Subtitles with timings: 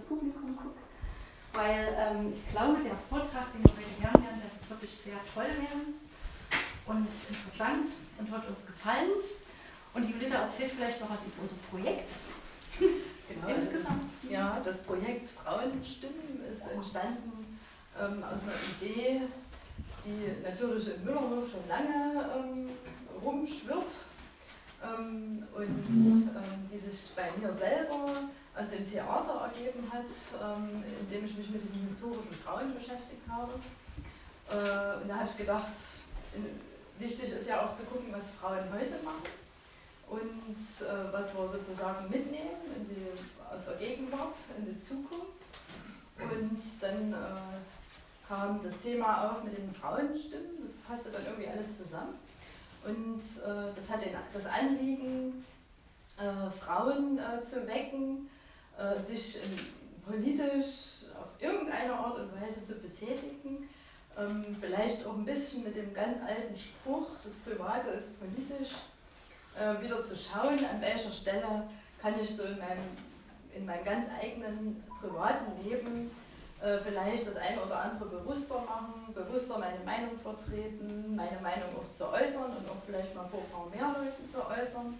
[0.00, 0.80] ins Publikum gucke,
[1.52, 5.18] weil ähm, ich glaube, der Vortrag, den wir heute hören werden, der wird wirklich sehr
[5.34, 6.00] toll werden
[6.86, 9.10] und interessant und wird uns gefallen.
[9.92, 12.10] Und Julita erzählt vielleicht noch was über unser Projekt.
[13.30, 14.10] Genau, Insgesamt.
[14.28, 17.60] Ja, das Projekt Frauenstimmen ist entstanden
[17.96, 19.20] ähm, aus einer Idee,
[20.04, 22.70] die natürlich in Müllerhof schon lange ähm,
[23.22, 23.92] rumschwirrt
[24.82, 28.06] ähm, und ähm, die sich bei mir selber
[28.56, 30.06] aus dem Theater ergeben hat,
[30.42, 33.52] ähm, indem ich mich mit diesen historischen Frauen beschäftigt habe.
[34.50, 35.72] Äh, und da habe ich gedacht,
[36.98, 39.28] wichtig ist ja auch zu gucken, was Frauen heute machen
[40.08, 43.06] und äh, was wir sozusagen mitnehmen in die,
[43.52, 45.26] aus der Gegenwart in die Zukunft.
[46.18, 51.78] Und dann äh, kam das Thema auf mit den Frauenstimmen, das passte dann irgendwie alles
[51.78, 52.14] zusammen.
[52.84, 54.00] Und äh, das hat
[54.32, 55.44] das Anliegen,
[56.18, 58.28] äh, Frauen äh, zu wecken,
[58.78, 59.38] äh, sich
[60.06, 63.68] politisch auf irgendeine Art und Weise zu betätigen.
[64.18, 68.74] Ähm, vielleicht auch ein bisschen mit dem ganz alten Spruch, das Private ist politisch,
[69.58, 71.68] äh, wieder zu schauen, an welcher Stelle
[72.00, 72.96] kann ich so in meinem,
[73.54, 76.10] in meinem ganz eigenen privaten Leben
[76.62, 81.90] äh, vielleicht das eine oder andere bewusster machen, bewusster meine Meinung vertreten, meine Meinung auch
[81.90, 84.94] zu äußern und auch vielleicht mal vor ein paar mehr Leuten zu äußern.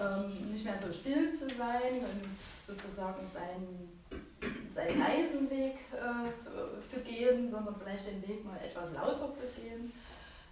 [0.00, 4.00] Ähm, nicht mehr so still zu sein und sozusagen seinen,
[4.70, 9.92] seinen leisen Weg äh, zu gehen, sondern vielleicht den Weg mal etwas lauter zu gehen.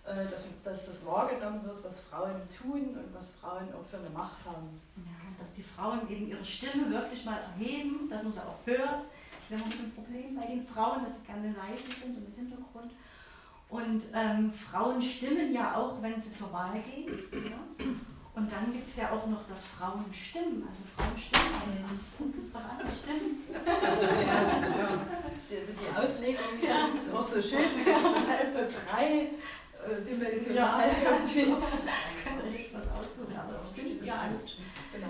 [0.04, 4.10] Äh, dass, dass das wahrgenommen wird, was Frauen tun und was Frauen auch für eine
[4.10, 4.80] Macht haben.
[4.96, 9.04] Ja, dass die Frauen eben ihre Stimme wirklich mal erheben, dass man sie auch hört
[9.50, 12.92] das ist ein Problem bei den Frauen, dass sie gerne leise sind und im Hintergrund.
[13.70, 17.08] Und ähm, Frauen stimmen ja auch, wenn sie zur Wahl gehen.
[17.32, 17.84] Ja?
[18.34, 20.62] Und dann gibt es ja auch noch das Frauenstimmen.
[20.62, 22.24] Also Frauen stimmen einfach.
[22.36, 23.42] Das ist doch andere Stimmen.
[23.50, 24.88] Ja, ja.
[25.58, 26.86] Also die Auslegung ja.
[26.86, 27.84] ist auch so schön.
[27.84, 29.32] Das heißt so drei
[29.84, 31.10] äh, dimensional ja.
[31.10, 31.44] irgendwie.
[31.44, 34.56] Könnt euch jetzt was aussuchen, aber es stimmt ja alles.
[34.92, 35.08] Genau.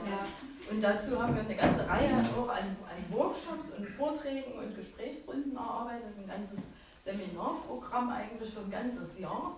[0.71, 5.57] Und dazu haben wir eine ganze Reihe auch an, an Workshops und Vorträgen und Gesprächsrunden
[5.57, 9.57] erarbeitet, ein ganzes Seminarprogramm eigentlich für ein ganzes Jahr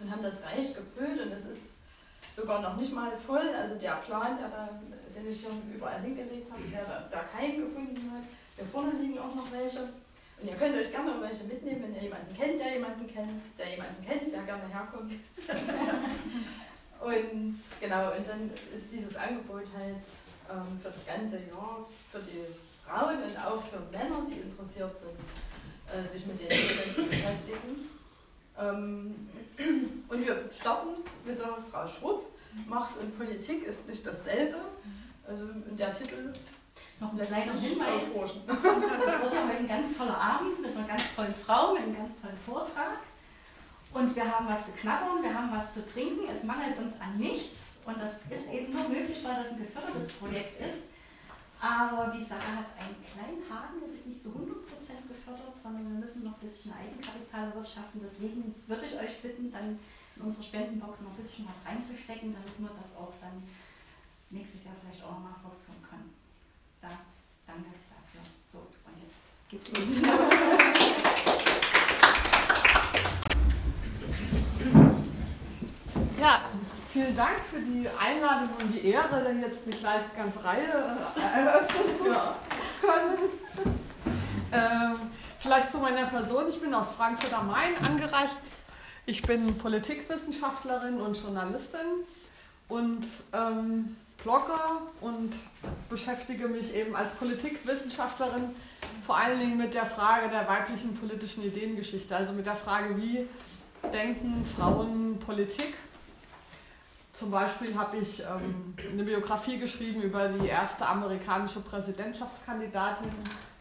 [0.00, 1.82] und haben das reich gefüllt und es ist
[2.34, 3.48] sogar noch nicht mal voll.
[3.56, 4.68] Also der Plan, der da,
[5.14, 8.24] den ich hier überall hingelegt habe, der da, da keinen gefunden hat.
[8.56, 9.80] Hier vorne liegen auch noch welche.
[10.40, 13.70] Und ihr könnt euch gerne welche mitnehmen, wenn ihr jemanden kennt, der jemanden kennt, der
[13.70, 15.12] jemanden kennt, der gerne herkommt.
[17.04, 20.04] und genau, und dann ist dieses Angebot halt
[20.50, 22.44] ähm, für das ganze Jahr für die
[22.84, 25.18] Frauen und auch für Männer, die interessiert sind,
[25.92, 27.90] äh, sich mit den Themen zu beschäftigen.
[28.58, 29.28] Ähm,
[30.08, 32.30] und wir starten mit der Frau Schrupp.
[32.68, 34.56] Macht und Politik ist nicht dasselbe.
[35.26, 36.32] Also der Titel
[37.00, 38.02] noch ein kleiner Hinweis.
[38.46, 41.96] Das wird ja heute ein ganz toller Abend mit einer ganz tollen Frau, mit einem
[41.96, 42.98] ganz tollen Vortrag.
[43.94, 46.26] Und wir haben was zu knabbern, wir haben was zu trinken.
[46.26, 47.78] Es mangelt uns an nichts.
[47.86, 50.90] Und das ist eben nur möglich, weil das ein gefördertes Projekt ist.
[51.60, 54.34] Aber die Sache hat einen kleinen Haken, das ist nicht zu 100%
[55.06, 58.02] gefördert, sondern wir müssen noch ein bisschen Eigenkapital erwirtschaften.
[58.02, 59.78] Deswegen würde ich euch bitten, dann
[60.16, 63.46] in unsere Spendenbox noch ein bisschen was reinzustecken, damit wir das auch dann
[64.28, 66.10] nächstes Jahr vielleicht auch nochmal fortführen können.
[66.82, 66.90] So,
[67.46, 68.26] danke dafür.
[68.50, 70.02] So, und jetzt geht's los.
[76.24, 76.40] Ja,
[76.90, 80.62] vielen Dank für die Einladung und die Ehre, denn jetzt eine kleine ganze Reihe
[81.16, 83.18] äh, eröffnen zu können.
[84.52, 84.94] Ähm,
[85.40, 86.44] vielleicht zu meiner Person.
[86.48, 88.38] Ich bin aus Frankfurt am Main angereist.
[89.04, 92.04] Ich bin Politikwissenschaftlerin und Journalistin
[92.68, 95.32] und ähm, Blogger und
[95.88, 98.54] beschäftige mich eben als Politikwissenschaftlerin
[99.04, 103.26] vor allen Dingen mit der Frage der weiblichen politischen Ideengeschichte, also mit der Frage, wie
[103.90, 105.74] denken Frauen Politik
[107.14, 113.08] zum Beispiel habe ich ähm, eine Biografie geschrieben über die erste amerikanische Präsidentschaftskandidatin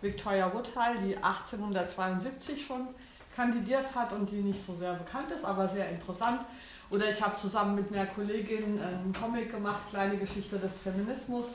[0.02, 2.88] Victoria Woodhull, die 1872 schon
[3.36, 6.42] kandidiert hat und die nicht so sehr bekannt ist, aber sehr interessant.
[6.90, 11.46] Oder ich habe zusammen mit einer Kollegin einen Comic gemacht, kleine Geschichte des Feminismus.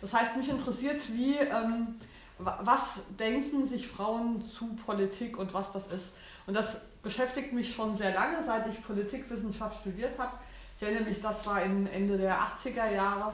[0.00, 1.96] Das heißt, mich interessiert, wie, ähm,
[2.38, 6.14] was denken sich Frauen zu Politik und was das ist.
[6.46, 10.32] Und das beschäftigt mich schon sehr lange, seit ich Politikwissenschaft studiert habe
[10.76, 13.32] ich erinnere mich, das war Ende der 80er Jahre.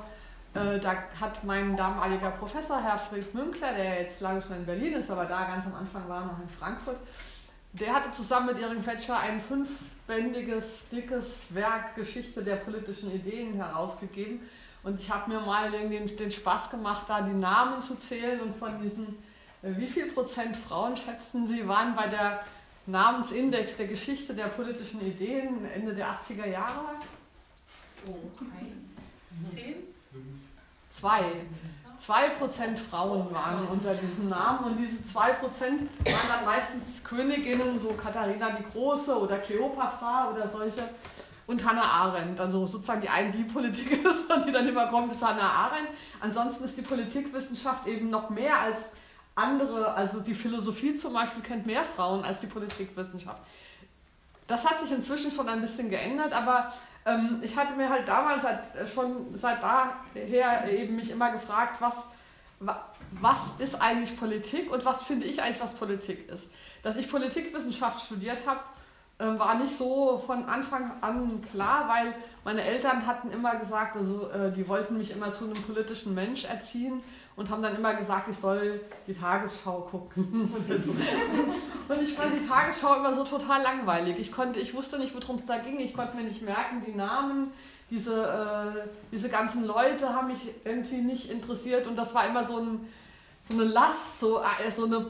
[0.55, 4.95] Äh, da hat mein damaliger Professor, Herr Fried Münkler, der jetzt lange schon in Berlin
[4.95, 6.99] ist, aber da ganz am Anfang war noch in Frankfurt,
[7.73, 14.41] der hatte zusammen mit Erik Fetscher ein fünfbändiges, dickes Werk Geschichte der politischen Ideen herausgegeben.
[14.83, 18.55] Und ich habe mir mal den, den Spaß gemacht, da die Namen zu zählen und
[18.55, 19.17] von diesen
[19.63, 22.45] Wie viel Prozent Frauen schätzen Sie waren bei der
[22.87, 26.97] Namensindex der Geschichte der politischen Ideen Ende der 80er Jahre?
[28.07, 28.15] Oh,
[28.59, 29.75] ein, zehn?
[30.91, 31.23] Zwei.
[31.99, 37.79] Zwei Prozent Frauen waren unter diesen Namen und diese zwei Prozent waren dann meistens Königinnen,
[37.79, 40.83] so Katharina die Große oder Kleopatra oder solche
[41.47, 42.41] und Hannah Arendt.
[42.41, 45.89] Also sozusagen die eine, die Politik ist, die dann immer kommt, ist Hannah Arendt.
[46.21, 48.89] Ansonsten ist die Politikwissenschaft eben noch mehr als
[49.35, 53.41] andere, also die Philosophie zum Beispiel kennt mehr Frauen als die Politikwissenschaft.
[54.47, 56.73] Das hat sich inzwischen schon ein bisschen geändert, aber
[57.05, 62.05] ähm, ich hatte mir halt damals äh, schon seit daher eben mich immer gefragt, was,
[63.21, 66.51] was ist eigentlich Politik und was finde ich eigentlich, was Politik ist.
[66.83, 68.61] Dass ich Politikwissenschaft studiert habe,
[69.19, 72.15] ähm, war nicht so von Anfang an klar, weil
[72.45, 76.45] meine Eltern hatten immer gesagt, also äh, die wollten mich immer zu einem politischen Mensch
[76.45, 77.03] erziehen
[77.35, 80.53] und haben dann immer gesagt, ich soll die Tagesschau gucken.
[81.89, 84.19] und ich fand die Tagesschau immer so total langweilig.
[84.19, 85.81] Ich, konnte, ich wusste nicht, worum es da ging.
[85.81, 87.51] Ich konnte mir nicht merken, die Namen.
[87.91, 92.59] Diese, äh, diese ganzen Leute haben mich irgendwie nicht interessiert und das war immer so,
[92.59, 92.89] ein,
[93.47, 95.07] so eine Last, so, äh, so eine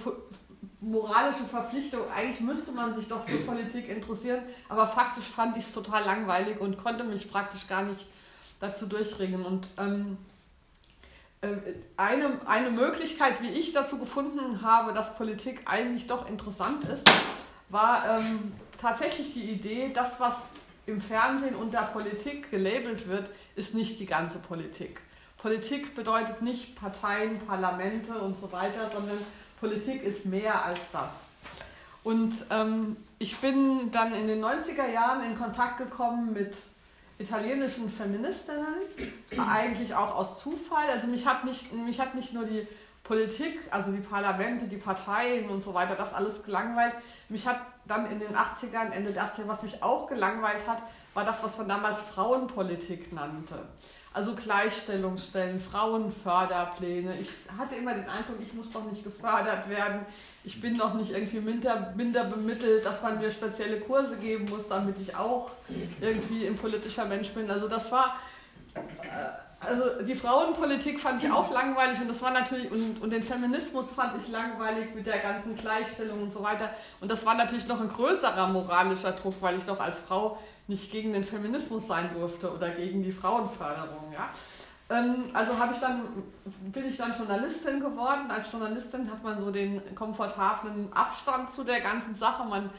[0.81, 2.01] moralische Verpflichtung.
[2.15, 6.61] Eigentlich müsste man sich doch für Politik interessieren, aber faktisch fand ich es total langweilig
[6.61, 8.05] und konnte mich praktisch gar nicht
[8.59, 9.45] dazu durchringen.
[9.45, 10.32] Und ähm, äh,
[11.97, 17.09] eine, eine Möglichkeit, wie ich dazu gefunden habe, dass Politik eigentlich doch interessant ist,
[17.69, 20.43] war ähm, tatsächlich die Idee, das, was
[20.87, 25.01] im Fernsehen unter Politik gelabelt wird, ist nicht die ganze Politik.
[25.39, 29.19] Politik bedeutet nicht Parteien, Parlamente und so weiter, sondern
[29.59, 31.25] Politik ist mehr als das.
[32.05, 36.57] Und ähm, ich bin dann in den 90er Jahren in Kontakt gekommen mit
[37.19, 38.75] italienischen Feministinnen,
[39.37, 40.89] eigentlich auch aus Zufall.
[40.91, 42.67] Also mich hat nicht, mich hat nicht nur die
[43.05, 46.95] Politik, also die Parlamente, die Parteien und so weiter, das alles gelangweilt.
[47.29, 50.83] Mich hat dann in den 80ern, Ende der 80er, was mich auch gelangweilt hat,
[51.15, 53.67] war das, was man damals Frauenpolitik nannte.
[54.15, 57.19] Also Gleichstellungsstellen, Frauenförderpläne.
[57.19, 60.05] Ich hatte immer den Eindruck, ich muss doch nicht gefördert werden.
[60.45, 64.69] Ich bin doch nicht irgendwie minder, minder bemittelt, dass man mir spezielle Kurse geben muss,
[64.69, 65.51] damit ich auch
[66.01, 67.51] irgendwie ein politischer Mensch bin.
[67.51, 68.17] Also das war,
[68.75, 68.81] äh,
[69.67, 73.93] also die Frauenpolitik fand ich auch langweilig und das war natürlich, und, und den Feminismus
[73.93, 76.71] fand ich langweilig mit der ganzen Gleichstellung und so weiter.
[77.01, 80.91] Und das war natürlich noch ein größerer moralischer Druck, weil ich doch als Frau nicht
[80.91, 84.13] gegen den Feminismus sein durfte oder gegen die Frauenförderung.
[84.13, 84.31] Ja?
[84.91, 86.23] Ähm, also ich dann,
[86.73, 88.31] bin ich dann Journalistin geworden.
[88.31, 92.45] Als Journalistin hat man so den komfortablen Abstand zu der ganzen Sache.
[92.45, 92.71] Man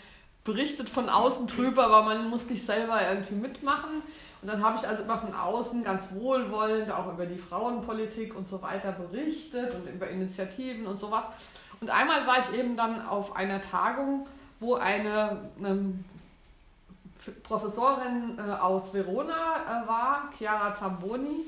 [0.44, 4.02] berichtet von außen drüber, aber man muss nicht selber irgendwie mitmachen.
[4.44, 8.48] Und dann habe ich also immer von außen ganz wohlwollend auch über die Frauenpolitik und
[8.48, 11.24] so weiter berichtet und über Initiativen und sowas.
[11.80, 14.28] Und einmal war ich eben dann auf einer Tagung,
[14.60, 15.94] wo eine, eine
[17.44, 21.46] Professorin äh, aus Verona äh, war, Chiara Zamboni,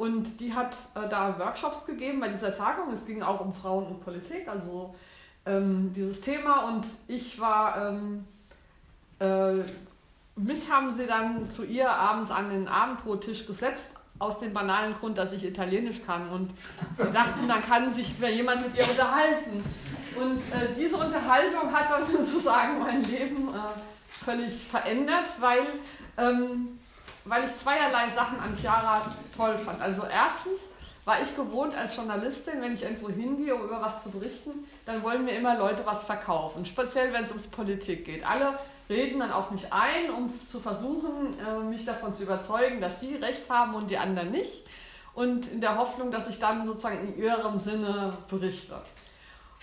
[0.00, 2.90] und die hat äh, da Workshops gegeben bei dieser Tagung.
[2.90, 4.94] Es ging auch um Frauen und Politik, also
[5.44, 6.70] ähm, dieses Thema.
[6.70, 8.24] Und ich war, ähm,
[9.18, 9.62] äh,
[10.36, 13.88] mich haben sie dann zu ihr abends an den Abendbrottisch gesetzt,
[14.18, 16.28] aus dem banalen Grund, dass ich Italienisch kann.
[16.30, 16.50] Und
[16.94, 19.64] sie dachten, dann kann sich jemand mit ihr unterhalten.
[20.14, 23.58] Und äh, diese Unterhaltung hat dann sozusagen mein Leben äh,
[24.24, 25.62] völlig verändert, weil,
[26.18, 26.78] ähm,
[27.24, 29.02] weil ich zweierlei Sachen an Chiara
[29.34, 29.80] toll fand.
[29.80, 30.68] Also erstens
[31.06, 34.50] war ich gewohnt als Journalistin, wenn ich irgendwo hingehe, um über was zu berichten,
[34.84, 36.66] dann wollen mir immer Leute was verkaufen.
[36.66, 38.26] Speziell, wenn es ums Politik geht.
[38.26, 38.58] Alle
[38.90, 43.14] reden dann auf mich ein, um zu versuchen, äh, mich davon zu überzeugen, dass die
[43.14, 44.66] recht haben und die anderen nicht.
[45.14, 48.76] Und in der Hoffnung, dass ich dann sozusagen in ihrem Sinne berichte.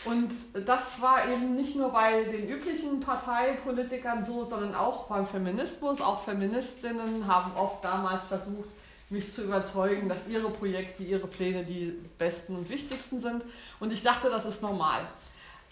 [0.05, 0.31] Und
[0.65, 6.01] das war eben nicht nur bei den üblichen Parteipolitikern so, sondern auch beim Feminismus.
[6.01, 8.69] Auch Feministinnen haben oft damals versucht,
[9.09, 13.43] mich zu überzeugen, dass ihre Projekte, ihre Pläne die besten und wichtigsten sind.
[13.79, 15.01] Und ich dachte, das ist normal.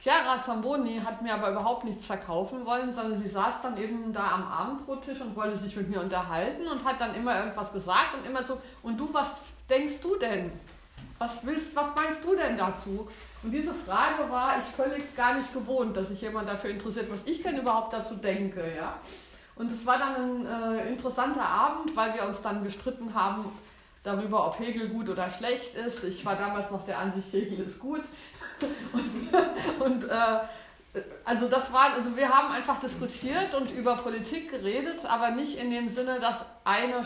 [0.05, 4.33] Chiara Zamboni hat mir aber überhaupt nichts verkaufen wollen, sondern sie saß dann eben da
[4.35, 8.24] am Abendbrottisch und wollte sich mit mir unterhalten und hat dann immer irgendwas gesagt und
[8.24, 9.33] immer so, und du, was
[9.67, 10.51] denkst du denn?
[11.17, 13.07] Was willst, was meinst du denn dazu?
[13.41, 17.21] Und diese Frage war ich völlig gar nicht gewohnt, dass sich jemand dafür interessiert, was
[17.25, 18.62] ich denn überhaupt dazu denke.
[18.77, 19.00] Ja?
[19.55, 23.51] Und es war dann ein äh, interessanter Abend, weil wir uns dann gestritten haben
[24.05, 26.03] darüber, ob Hegel gut oder schlecht ist.
[26.03, 28.01] Ich war damals noch der Ansicht, Hegel ist gut.
[28.93, 30.39] Und, und äh,
[31.25, 35.69] also das war, also wir haben einfach diskutiert und über Politik geredet, aber nicht in
[35.69, 37.03] dem Sinne, dass eine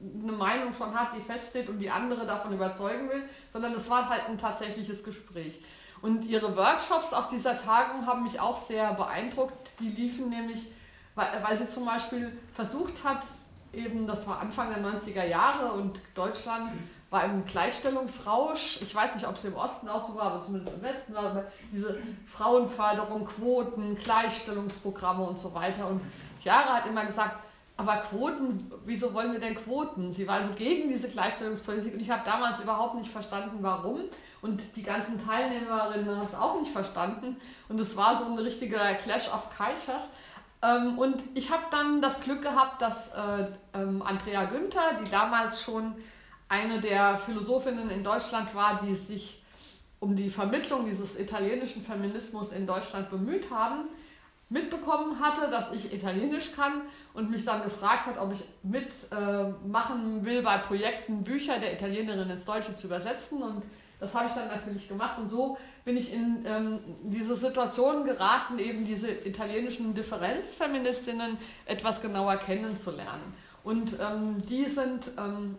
[0.00, 4.08] eine Meinung schon hat, die feststeht und die andere davon überzeugen will, sondern es war
[4.08, 5.60] halt ein tatsächliches Gespräch.
[6.00, 9.70] Und ihre Workshops auf dieser Tagung haben mich auch sehr beeindruckt.
[9.80, 10.70] Die liefen nämlich,
[11.16, 13.24] weil, weil sie zum Beispiel versucht hat,
[13.72, 16.70] eben, das war Anfang der 90er Jahre und Deutschland
[17.10, 18.80] war im Gleichstellungsrausch.
[18.82, 21.44] Ich weiß nicht, ob es im Osten auch so war, aber zumindest im Westen war
[21.72, 25.88] diese Frauenförderung, Quoten, Gleichstellungsprogramme und so weiter.
[25.88, 26.02] Und
[26.42, 27.36] Chiara hat immer gesagt,
[27.78, 30.12] aber Quoten, wieso wollen wir denn Quoten?
[30.12, 34.00] Sie war also gegen diese Gleichstellungspolitik und ich habe damals überhaupt nicht verstanden, warum.
[34.42, 37.36] Und die ganzen Teilnehmerinnen haben es auch nicht verstanden.
[37.68, 40.10] Und es war so ein richtiger Clash of Cultures.
[40.60, 45.62] Ähm, und ich habe dann das Glück gehabt, dass äh, ähm, Andrea Günther, die damals
[45.62, 45.94] schon
[46.48, 49.42] eine der Philosophinnen in Deutschland war, die sich
[50.00, 53.88] um die Vermittlung dieses italienischen Feminismus in Deutschland bemüht haben,
[54.48, 60.24] mitbekommen hatte, dass ich Italienisch kann und mich dann gefragt hat, ob ich mitmachen äh,
[60.24, 63.42] will bei Projekten, Bücher der Italienerin ins Deutsche zu übersetzen.
[63.42, 63.62] Und
[64.00, 65.18] das habe ich dann natürlich gemacht.
[65.18, 71.36] Und so bin ich in ähm, diese Situation geraten, eben diese italienischen Differenzfeministinnen
[71.66, 73.34] etwas genauer kennenzulernen.
[73.64, 75.58] Und ähm, die sind ähm,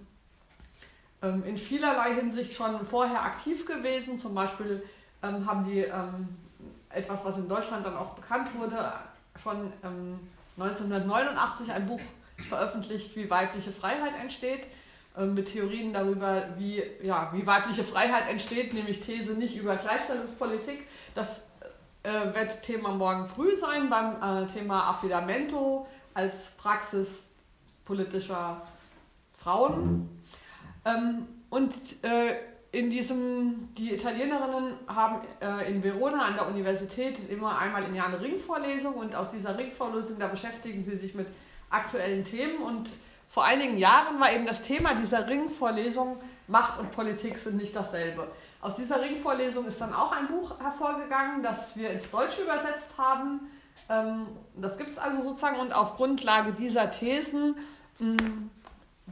[1.22, 4.18] ähm in vielerlei Hinsicht schon vorher aktiv gewesen.
[4.18, 4.84] Zum Beispiel
[5.22, 6.30] ähm, haben die ähm,
[6.90, 8.94] etwas, was in Deutschland dann auch bekannt wurde,
[9.42, 9.72] schon
[10.58, 12.02] 1989 ähm, ein Buch
[12.48, 14.68] veröffentlicht, wie weibliche Freiheit entsteht,
[15.18, 20.88] ähm, mit Theorien darüber, wie, ja, wie weibliche Freiheit entsteht, nämlich These nicht über Gleichstellungspolitik.
[21.14, 21.46] Das
[22.04, 27.28] äh, wird Thema morgen früh sein beim äh, Thema Affidamento als Praxis
[27.86, 28.62] politischer
[29.34, 30.10] Frauen.
[30.90, 32.36] Ähm, und äh,
[32.72, 38.08] in diesem, die Italienerinnen haben äh, in Verona an der Universität immer einmal im Jahr
[38.08, 41.28] eine Ringvorlesung und aus dieser Ringvorlesung, da beschäftigen sie sich mit
[41.70, 42.90] aktuellen Themen und
[43.28, 46.18] vor einigen Jahren war eben das Thema dieser Ringvorlesung
[46.48, 48.28] Macht und Politik sind nicht dasselbe.
[48.60, 53.42] Aus dieser Ringvorlesung ist dann auch ein Buch hervorgegangen, das wir ins Deutsche übersetzt haben.
[53.88, 57.56] Ähm, das gibt es also sozusagen und auf Grundlage dieser Thesen
[58.00, 58.50] mh, hm,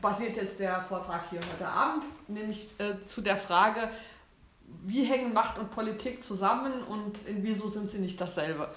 [0.01, 3.89] basiert jetzt der Vortrag hier heute Abend, nämlich äh, zu der Frage,
[4.83, 8.69] wie hängen Macht und Politik zusammen und in wieso sind sie nicht dasselbe.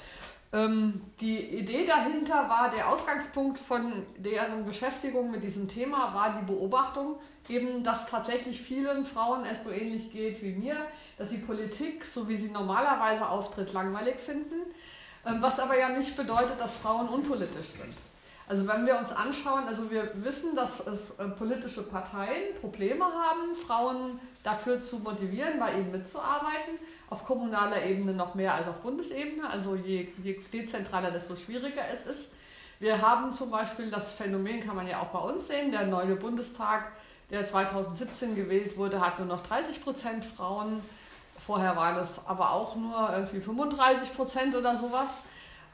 [0.52, 6.44] Ähm, die Idee dahinter war, der Ausgangspunkt von deren Beschäftigung mit diesem Thema war die
[6.44, 7.16] Beobachtung,
[7.48, 10.76] eben, dass tatsächlich vielen Frauen es so ähnlich geht wie mir,
[11.18, 14.62] dass sie Politik, so wie sie normalerweise auftritt, langweilig finden,
[15.24, 17.94] ähm, was aber ja nicht bedeutet, dass Frauen unpolitisch sind.
[18.50, 23.54] Also wenn wir uns anschauen, also wir wissen, dass es äh, politische Parteien Probleme haben,
[23.54, 26.74] Frauen dafür zu motivieren, bei ihnen mitzuarbeiten.
[27.10, 29.48] Auf kommunaler Ebene noch mehr als auf Bundesebene.
[29.48, 32.32] Also je, je dezentraler, desto schwieriger es ist.
[32.80, 36.16] Wir haben zum Beispiel das Phänomen, kann man ja auch bei uns sehen, der neue
[36.16, 36.90] Bundestag,
[37.30, 40.82] der 2017 gewählt wurde, hat nur noch 30 Prozent Frauen.
[41.38, 45.18] Vorher waren es aber auch nur irgendwie 35 Prozent oder sowas.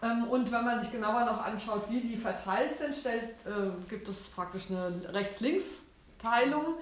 [0.03, 4.09] Ähm, und wenn man sich genauer noch anschaut, wie die verteilt sind, stellt, äh, gibt
[4.09, 6.75] es praktisch eine Rechts-Links-Teilung.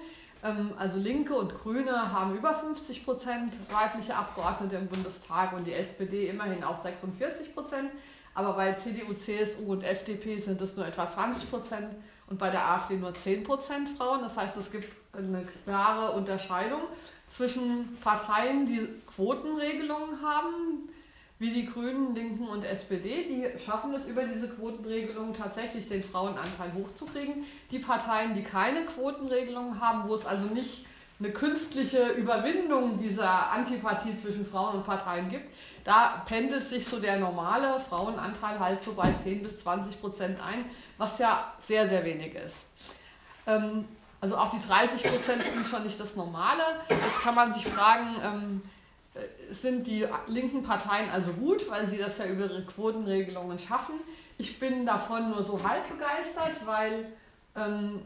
[0.43, 5.73] Ähm, also Linke und Grüne haben über 50 Prozent weibliche Abgeordnete im Bundestag und die
[5.73, 7.89] SPD immerhin auch 46 Prozent.
[8.33, 11.87] Aber bei CDU, CSU und FDP sind es nur etwa 20 Prozent
[12.27, 14.21] und bei der AfD nur 10 Prozent Frauen.
[14.21, 16.81] Das heißt, es gibt eine klare Unterscheidung
[17.29, 20.89] zwischen Parteien, die Quotenregelungen haben,
[21.37, 26.71] wie die Grünen, Linken und SPD, die schaffen es über diese Quotenregelung tatsächlich den Frauenanteil
[26.73, 27.43] hochzukriegen.
[27.71, 30.85] Die Parteien, die keine Quotenregelung haben, wo es also nicht
[31.19, 37.19] eine künstliche Überwindung dieser Antipathie zwischen Frauen und Parteien gibt, da pendelt sich so der
[37.19, 40.65] normale Frauenanteil halt so bei 10 bis 20 Prozent ein,
[40.97, 42.65] was ja sehr, sehr wenig ist.
[43.45, 43.85] Ähm,
[44.19, 46.63] also auch die 30 Prozent sind schon nicht das Normale.
[46.89, 48.74] Jetzt kann man sich fragen, ähm, äh,
[49.49, 53.95] sind die linken Parteien also gut, weil sie das ja über ihre Quotenregelungen schaffen.
[54.37, 57.05] Ich bin davon nur so halb begeistert, weil
[57.55, 58.01] ähm,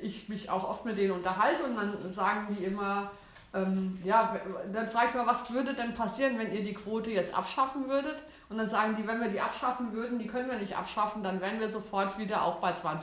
[0.00, 3.10] ich mich auch oft mit denen unterhalte und dann sagen die immer,
[3.54, 4.36] ähm, ja,
[4.72, 8.22] dann frage ich mal, was würde denn passieren, wenn ihr die Quote jetzt abschaffen würdet?
[8.48, 11.40] Und dann sagen die, wenn wir die abschaffen würden, die können wir nicht abschaffen, dann
[11.40, 13.00] wären wir sofort wieder auch bei 20%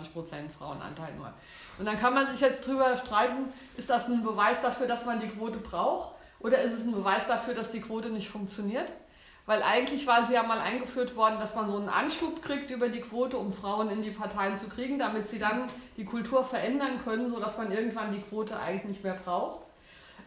[0.57, 1.33] Frauenanteil nur.
[1.77, 5.19] Und dann kann man sich jetzt drüber streiten, ist das ein Beweis dafür, dass man
[5.19, 6.18] die Quote braucht?
[6.39, 8.87] Oder ist es ein Beweis dafür, dass die Quote nicht funktioniert?
[9.45, 12.87] Weil eigentlich war sie ja mal eingeführt worden, dass man so einen Anschub kriegt über
[12.87, 15.63] die Quote, um Frauen in die Parteien zu kriegen, damit sie dann
[15.97, 19.61] die Kultur verändern können, sodass man irgendwann die Quote eigentlich nicht mehr braucht.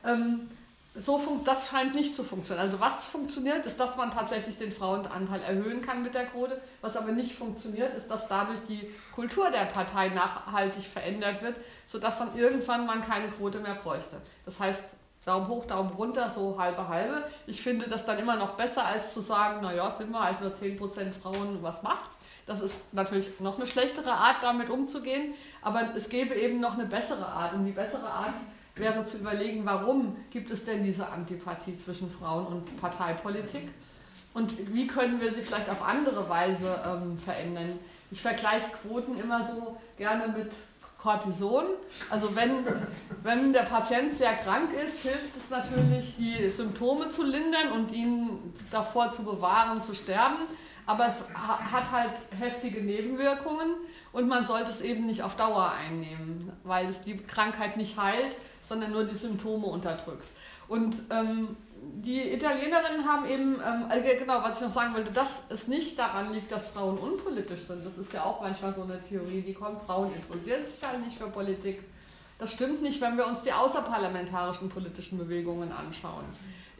[0.05, 0.51] Ähm,
[0.95, 2.67] so das scheint nicht zu funktionieren.
[2.67, 6.61] Also was funktioniert, ist, dass man tatsächlich den Frauenanteil erhöhen kann mit der Quote.
[6.83, 12.19] Was aber nicht funktioniert, ist, dass dadurch die Kultur der Partei nachhaltig verändert wird, sodass
[12.19, 14.21] dann irgendwann man keine Quote mehr bräuchte.
[14.45, 14.85] Das heißt,
[15.25, 17.25] Daumen hoch, Daumen runter, so halbe halbe.
[17.47, 20.51] Ich finde das dann immer noch besser, als zu sagen, naja, sind wir halt nur
[20.51, 22.17] 10% Frauen, was macht's?
[22.45, 26.87] Das ist natürlich noch eine schlechtere Art, damit umzugehen, aber es gäbe eben noch eine
[26.87, 27.55] bessere Art.
[27.55, 28.35] Und die bessere Art
[28.75, 33.69] wäre zu überlegen, warum gibt es denn diese Antipathie zwischen Frauen und Parteipolitik?
[34.35, 37.79] Und wie können wir sie vielleicht auf andere Weise ähm, verändern?
[38.11, 40.51] Ich vergleiche Quoten immer so gerne mit
[41.03, 41.65] Cortison.
[42.11, 42.65] Also wenn,
[43.25, 48.55] wenn der Patient sehr krank ist, hilft es natürlich, die Symptome zu lindern und ihn
[48.71, 50.47] davor zu bewahren, zu sterben.
[50.87, 53.71] Aber es hat halt heftige Nebenwirkungen
[54.13, 58.37] und man sollte es eben nicht auf Dauer einnehmen, weil es die Krankheit nicht heilt,
[58.63, 60.29] sondern nur die Symptome unterdrückt.
[60.69, 65.43] Und ähm, die Italienerinnen haben eben, ähm, also genau, was ich noch sagen wollte, dass
[65.49, 67.85] es nicht daran liegt, dass Frauen unpolitisch sind.
[67.85, 71.19] Das ist ja auch manchmal so eine Theorie, die kommt, Frauen interessieren sich halt nicht
[71.19, 71.83] für Politik.
[72.39, 76.25] Das stimmt nicht, wenn wir uns die außerparlamentarischen politischen Bewegungen anschauen.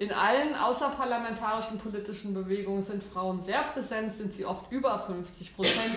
[0.03, 5.95] In allen außerparlamentarischen politischen Bewegungen sind Frauen sehr präsent, sind sie oft über 50 Prozent.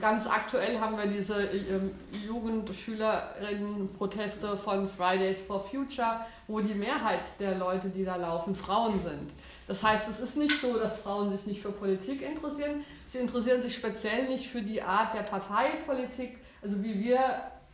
[0.00, 1.90] Ganz aktuell haben wir diese ähm,
[2.24, 9.32] Jugendschülerinnen-Proteste von Fridays for Future, wo die Mehrheit der Leute, die da laufen, Frauen sind.
[9.66, 12.84] Das heißt, es ist nicht so, dass Frauen sich nicht für Politik interessieren.
[13.08, 17.18] Sie interessieren sich speziell nicht für die Art der Parteipolitik, also wie wir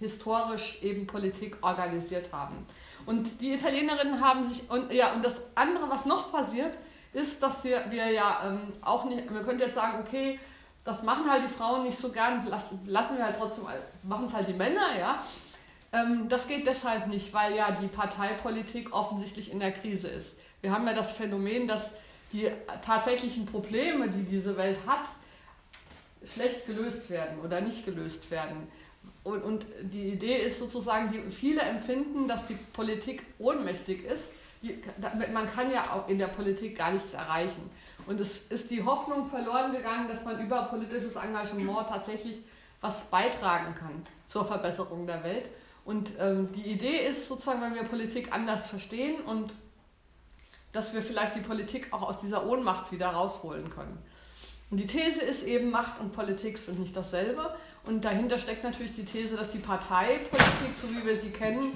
[0.00, 2.66] historisch eben Politik organisiert haben.
[3.06, 6.76] Und die Italienerinnen haben sich, und ja, und das andere, was noch passiert,
[7.12, 10.40] ist, dass wir, wir ja ähm, auch nicht, wir können jetzt sagen, okay,
[10.84, 13.64] das machen halt die Frauen nicht so gern, lassen, lassen wir halt trotzdem,
[14.02, 15.22] machen es halt die Männer, ja.
[15.92, 20.36] Ähm, das geht deshalb nicht, weil ja die Parteipolitik offensichtlich in der Krise ist.
[20.60, 21.92] Wir haben ja das Phänomen, dass
[22.32, 22.50] die
[22.82, 25.06] tatsächlichen Probleme, die diese Welt hat,
[26.34, 28.66] schlecht gelöst werden oder nicht gelöst werden.
[29.24, 34.34] Und, und die Idee ist sozusagen, die, viele empfinden, dass die Politik ohnmächtig ist.
[34.62, 34.82] Die,
[35.32, 37.70] man kann ja auch in der Politik gar nichts erreichen.
[38.06, 42.36] Und es ist die Hoffnung verloren gegangen, dass man über politisches Engagement tatsächlich
[42.82, 45.48] was beitragen kann zur Verbesserung der Welt.
[45.86, 49.54] Und ähm, die Idee ist sozusagen, wenn wir Politik anders verstehen und
[50.72, 53.98] dass wir vielleicht die Politik auch aus dieser Ohnmacht wieder rausholen können.
[54.70, 57.54] Und die These ist eben, Macht und Politik sind nicht dasselbe.
[57.84, 61.72] Und dahinter steckt natürlich die These, dass die Parteipolitik, so wie wir sie kennen,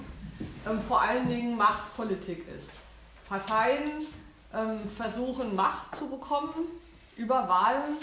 [0.68, 2.70] ähm, vor allen Dingen Machtpolitik ist.
[3.28, 4.06] Parteien
[4.54, 6.54] ähm, versuchen Macht zu bekommen
[7.16, 7.96] über Wahlen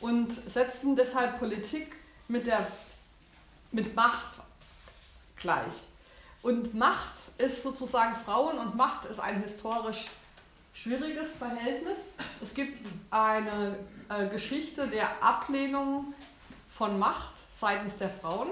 [0.00, 1.96] und setzen deshalb Politik
[2.28, 2.66] mit, der,
[3.72, 4.40] mit Macht
[5.36, 5.72] gleich.
[6.42, 10.06] Und Macht ist sozusagen Frauen und Macht ist ein historisch
[10.76, 11.96] schwieriges Verhältnis.
[12.42, 13.76] Es gibt eine
[14.08, 16.12] äh, Geschichte der Ablehnung
[16.68, 18.48] von Macht seitens der Frauen,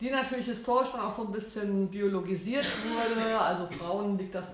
[0.00, 3.40] die natürlich historisch dann auch so ein bisschen biologisiert wurde.
[3.40, 4.46] Also Frauen liegt das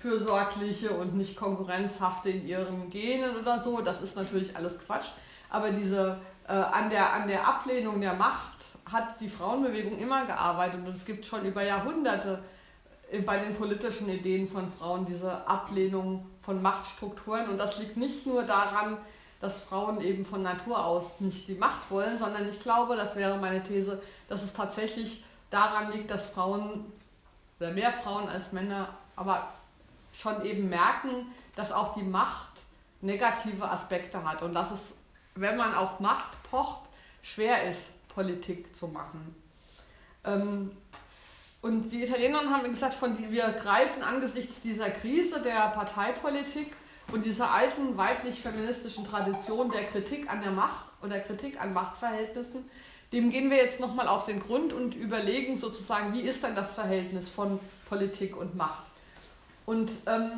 [0.00, 3.80] Fürsorgliche und nicht Konkurrenzhafte in ihren Genen oder so.
[3.80, 5.12] Das ist natürlich alles Quatsch.
[5.50, 6.18] Aber diese,
[6.48, 8.58] äh, an, der, an der Ablehnung der Macht
[8.90, 12.42] hat die Frauenbewegung immer gearbeitet und es gibt schon über Jahrhunderte
[13.22, 17.48] bei den politischen Ideen von Frauen diese Ablehnung von Machtstrukturen.
[17.48, 18.98] Und das liegt nicht nur daran,
[19.40, 23.36] dass Frauen eben von Natur aus nicht die Macht wollen, sondern ich glaube, das wäre
[23.38, 26.92] meine These, dass es tatsächlich daran liegt, dass Frauen
[27.60, 29.48] oder mehr Frauen als Männer aber
[30.12, 32.50] schon eben merken, dass auch die Macht
[33.00, 34.96] negative Aspekte hat und dass es,
[35.34, 36.88] wenn man auf Macht pocht,
[37.22, 39.34] schwer ist, Politik zu machen.
[40.24, 40.70] Ähm,
[41.64, 46.76] und die Italiener haben gesagt, von die, wir greifen angesichts dieser Krise der Parteipolitik
[47.10, 52.68] und dieser alten weiblich-feministischen Tradition der Kritik an der Macht oder Kritik an Machtverhältnissen,
[53.12, 56.74] dem gehen wir jetzt nochmal auf den Grund und überlegen sozusagen, wie ist denn das
[56.74, 58.84] Verhältnis von Politik und Macht.
[59.64, 60.32] Und ähm,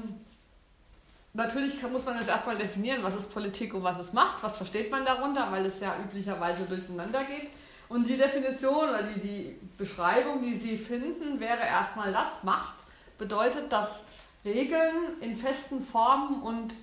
[1.33, 4.93] natürlich muss man jetzt erstmal definieren, was ist Politik und was ist Macht, was versteht
[4.93, 7.51] man darunter, weil es ja üblicherweise durcheinander geht.
[7.89, 12.43] Und die Definition oder die, die Beschreibung, die Sie finden, wäre erstmal das.
[12.43, 12.77] Macht
[13.19, 14.05] bedeutet, dass
[14.45, 16.75] Regeln in festen Formen und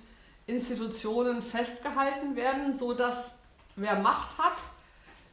[0.46, 3.36] Institutionen festgehalten werden, sodass
[3.76, 4.58] wer Macht hat,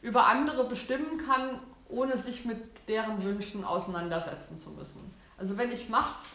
[0.02, 5.14] über andere bestimmen kann, ohne sich mit deren Wünschen auseinandersetzen zu müssen.
[5.38, 6.26] Also wenn ich Macht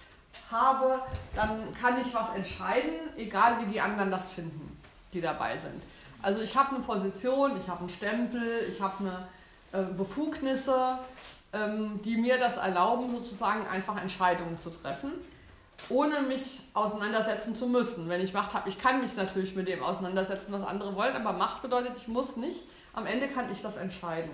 [0.50, 1.02] habe,
[1.34, 4.80] dann kann ich was entscheiden, egal wie die anderen das finden,
[5.12, 5.82] die dabei sind.
[6.22, 9.28] Also ich habe eine Position, ich habe einen Stempel, ich habe eine
[9.72, 10.98] äh, Befugnisse,
[11.52, 15.12] ähm, die mir das erlauben, sozusagen einfach Entscheidungen zu treffen,
[15.88, 18.08] ohne mich auseinandersetzen zu müssen.
[18.08, 21.32] Wenn ich Macht habe, ich kann mich natürlich mit dem auseinandersetzen, was andere wollen, aber
[21.32, 22.64] Macht bedeutet, ich muss nicht.
[22.92, 24.30] Am Ende kann ich das entscheiden.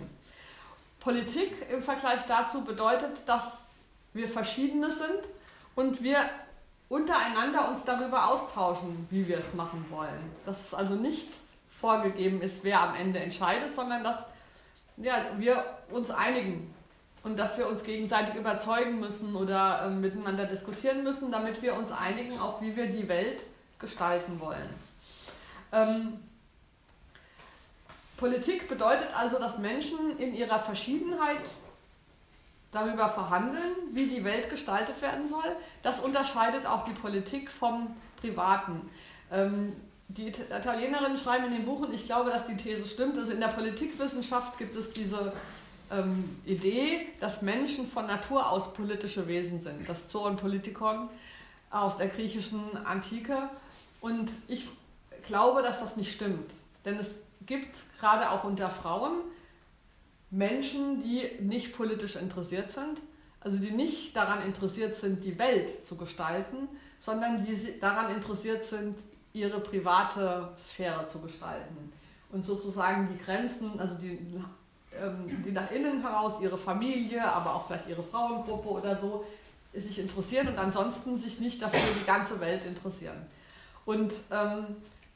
[1.00, 3.62] Politik im Vergleich dazu bedeutet, dass
[4.12, 5.20] wir verschiedene sind
[5.74, 6.20] und wir
[6.88, 10.30] untereinander uns darüber austauschen, wie wir es machen wollen.
[10.46, 11.28] Dass es also nicht
[11.82, 14.24] vorgegeben ist, wer am Ende entscheidet, sondern dass
[14.96, 16.72] ja, wir uns einigen
[17.24, 21.92] und dass wir uns gegenseitig überzeugen müssen oder äh, miteinander diskutieren müssen, damit wir uns
[21.92, 23.42] einigen, auf wie wir die Welt
[23.78, 24.70] gestalten wollen.
[25.72, 26.20] Ähm,
[28.16, 31.42] Politik bedeutet also, dass Menschen in ihrer Verschiedenheit
[32.70, 35.56] darüber verhandeln, wie die Welt gestaltet werden soll.
[35.82, 38.88] Das unterscheidet auch die Politik vom Privaten.
[39.32, 39.74] Ähm,
[40.16, 43.40] die Italienerinnen schreiben in dem Buch, und ich glaube, dass die These stimmt, also in
[43.40, 45.32] der Politikwissenschaft gibt es diese
[45.90, 49.88] ähm, Idee, dass Menschen von Natur aus politische Wesen sind.
[49.88, 51.08] Das Zoon Politikon
[51.70, 53.48] aus der griechischen Antike.
[54.00, 54.68] Und ich
[55.26, 56.52] glaube, dass das nicht stimmt.
[56.84, 57.14] Denn es
[57.46, 59.18] gibt gerade auch unter Frauen
[60.30, 63.00] Menschen, die nicht politisch interessiert sind,
[63.40, 66.68] also die nicht daran interessiert sind, die Welt zu gestalten,
[67.00, 68.96] sondern die daran interessiert sind,
[69.32, 71.92] ihre private Sphäre zu gestalten
[72.30, 74.18] und sozusagen die Grenzen, also die,
[74.98, 79.24] ähm, die nach innen heraus, ihre Familie, aber auch vielleicht ihre Frauengruppe oder so,
[79.74, 83.26] sich interessieren und ansonsten sich nicht dafür die ganze Welt interessieren.
[83.86, 84.66] Und ähm,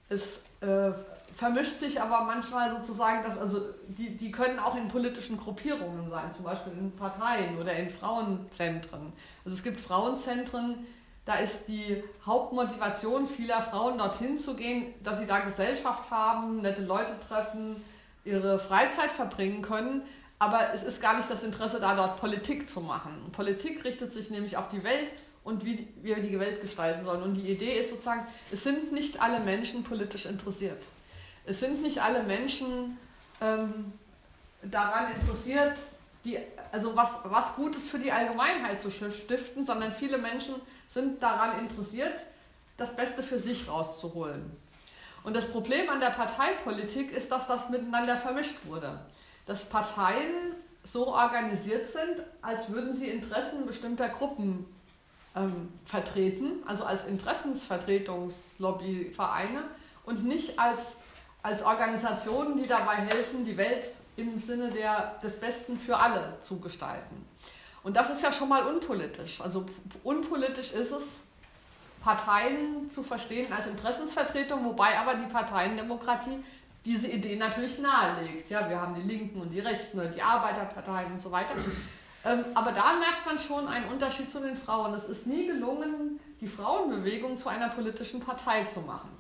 [0.09, 0.93] es äh,
[1.35, 6.33] vermischt sich aber manchmal sozusagen, dass also die, die können auch in politischen Gruppierungen sein,
[6.33, 9.13] zum Beispiel in Parteien oder in Frauenzentren.
[9.45, 10.87] Also es gibt Frauenzentren,
[11.27, 16.83] da ist die Hauptmotivation vieler Frauen dorthin zu gehen, dass sie da Gesellschaft haben, nette
[16.83, 17.85] Leute treffen,
[18.25, 20.03] ihre Freizeit verbringen können.
[20.39, 23.13] Aber es ist gar nicht das Interesse da, dort Politik zu machen.
[23.33, 25.11] Politik richtet sich nämlich auf die Welt
[25.43, 27.23] und wie wir die Welt gestalten sollen.
[27.23, 30.83] Und die Idee ist sozusagen, es sind nicht alle Menschen politisch interessiert.
[31.45, 32.99] Es sind nicht alle Menschen
[33.41, 33.93] ähm,
[34.63, 35.77] daran interessiert,
[36.25, 36.39] die,
[36.71, 40.55] also was, was Gutes für die Allgemeinheit zu stiften, sondern viele Menschen
[40.89, 42.19] sind daran interessiert,
[42.77, 44.51] das Beste für sich rauszuholen.
[45.25, 49.01] Und das Problem an der Parteipolitik ist, dass das miteinander vermischt wurde.
[49.47, 54.67] Dass Parteien so organisiert sind, als würden sie Interessen bestimmter Gruppen
[55.35, 59.65] ähm, vertreten, also als Interessensvertretungslobbyvereine
[60.05, 60.79] und nicht als,
[61.43, 66.61] als Organisationen, die dabei helfen, die Welt im Sinne der, des Besten für alle zu
[66.61, 67.27] gestalten.
[67.87, 69.41] Und das ist ja schon mal unpolitisch.
[69.41, 69.65] Also
[70.03, 71.21] unpolitisch ist es,
[72.03, 76.43] Parteien zu verstehen als Interessensvertretung, wobei aber die Parteiendemokratie
[76.85, 78.51] diese Idee natürlich nahelegt.
[78.51, 81.55] Ja, wir haben die Linken und die Rechten und die Arbeiterparteien und so weiter.
[82.25, 84.93] Ähm, aber da merkt man schon einen Unterschied zu den Frauen.
[84.93, 89.11] Es ist nie gelungen, die Frauenbewegung zu einer politischen Partei zu machen.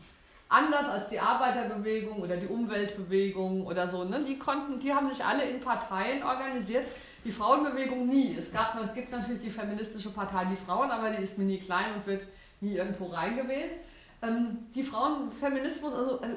[0.48, 4.02] Anders als die Arbeiterbewegung oder die Umweltbewegung oder so.
[4.02, 4.24] Ne?
[4.26, 6.86] Die, konnten, die haben sich alle in Parteien organisiert.
[7.26, 8.36] Die Frauenbewegung nie.
[8.38, 12.06] Es gab, gibt natürlich die feministische Partei Die Frauen, aber die ist mini klein und
[12.06, 12.22] wird
[12.60, 13.72] nie irgendwo reingewählt.
[14.22, 16.28] Ähm, die Frauenfeminismus, also äh,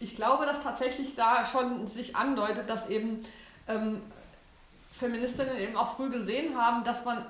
[0.00, 3.20] ich glaube, dass tatsächlich da schon sich andeutet, dass eben
[3.68, 4.02] ähm,
[4.92, 7.24] Feministinnen eben auch früh gesehen haben, dass man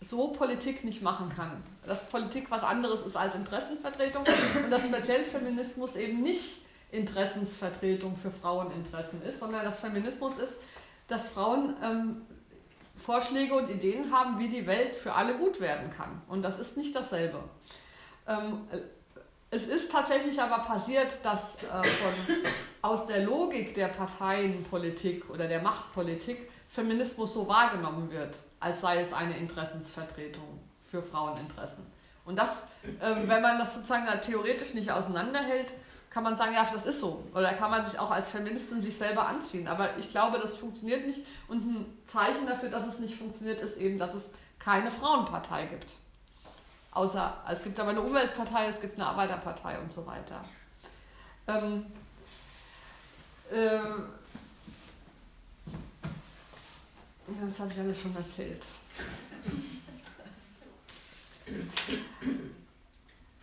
[0.00, 1.52] so Politik nicht machen kann.
[1.86, 4.24] Dass Politik was anderes ist als Interessenvertretung
[4.64, 10.58] und dass speziell Feminismus eben nicht Interessensvertretung für Fraueninteressen ist, sondern dass Feminismus ist,
[11.06, 12.22] dass Frauen ähm,
[12.96, 16.22] Vorschläge und Ideen haben, wie die Welt für alle gut werden kann.
[16.28, 17.38] Und das ist nicht dasselbe.
[18.26, 18.66] Ähm,
[19.50, 22.14] es ist tatsächlich aber passiert, dass äh, von,
[22.82, 29.12] aus der Logik der Parteienpolitik oder der Machtpolitik Feminismus so wahrgenommen wird, als sei es
[29.12, 30.58] eine Interessensvertretung
[30.90, 31.86] für Fraueninteressen.
[32.24, 32.64] Und das,
[33.00, 35.72] ähm, wenn man das sozusagen theoretisch nicht auseinanderhält,
[36.14, 37.24] kann man sagen, ja, das ist so.
[37.34, 39.66] Oder kann man sich auch als Feministin sich selber anziehen.
[39.66, 41.26] Aber ich glaube, das funktioniert nicht.
[41.48, 45.90] Und ein Zeichen dafür, dass es nicht funktioniert, ist eben, dass es keine Frauenpartei gibt.
[46.92, 50.44] Außer, es gibt aber eine Umweltpartei, es gibt eine Arbeiterpartei und so weiter.
[51.48, 51.86] Ähm,
[53.50, 53.80] äh,
[57.44, 58.64] das habe ich alles schon erzählt.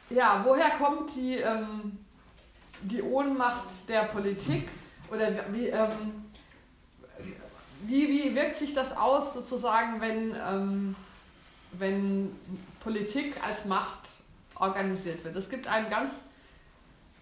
[0.09, 1.99] Ja, woher kommt die, ähm,
[2.81, 4.69] die Ohnmacht der Politik?
[5.09, 6.23] Oder wie, ähm,
[7.83, 10.95] wie, wie wirkt sich das aus, sozusagen, wenn, ähm,
[11.73, 12.35] wenn
[12.79, 14.07] Politik als Macht
[14.55, 15.35] organisiert wird?
[15.35, 16.19] Es gibt einen ganz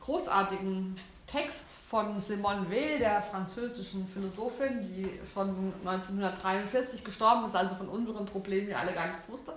[0.01, 0.95] großartigen
[1.31, 8.25] Text von Simone Weil, der französischen Philosophin, die schon 1943 gestorben ist, also von unseren
[8.25, 9.53] Problemen ja alle gar nichts wusste.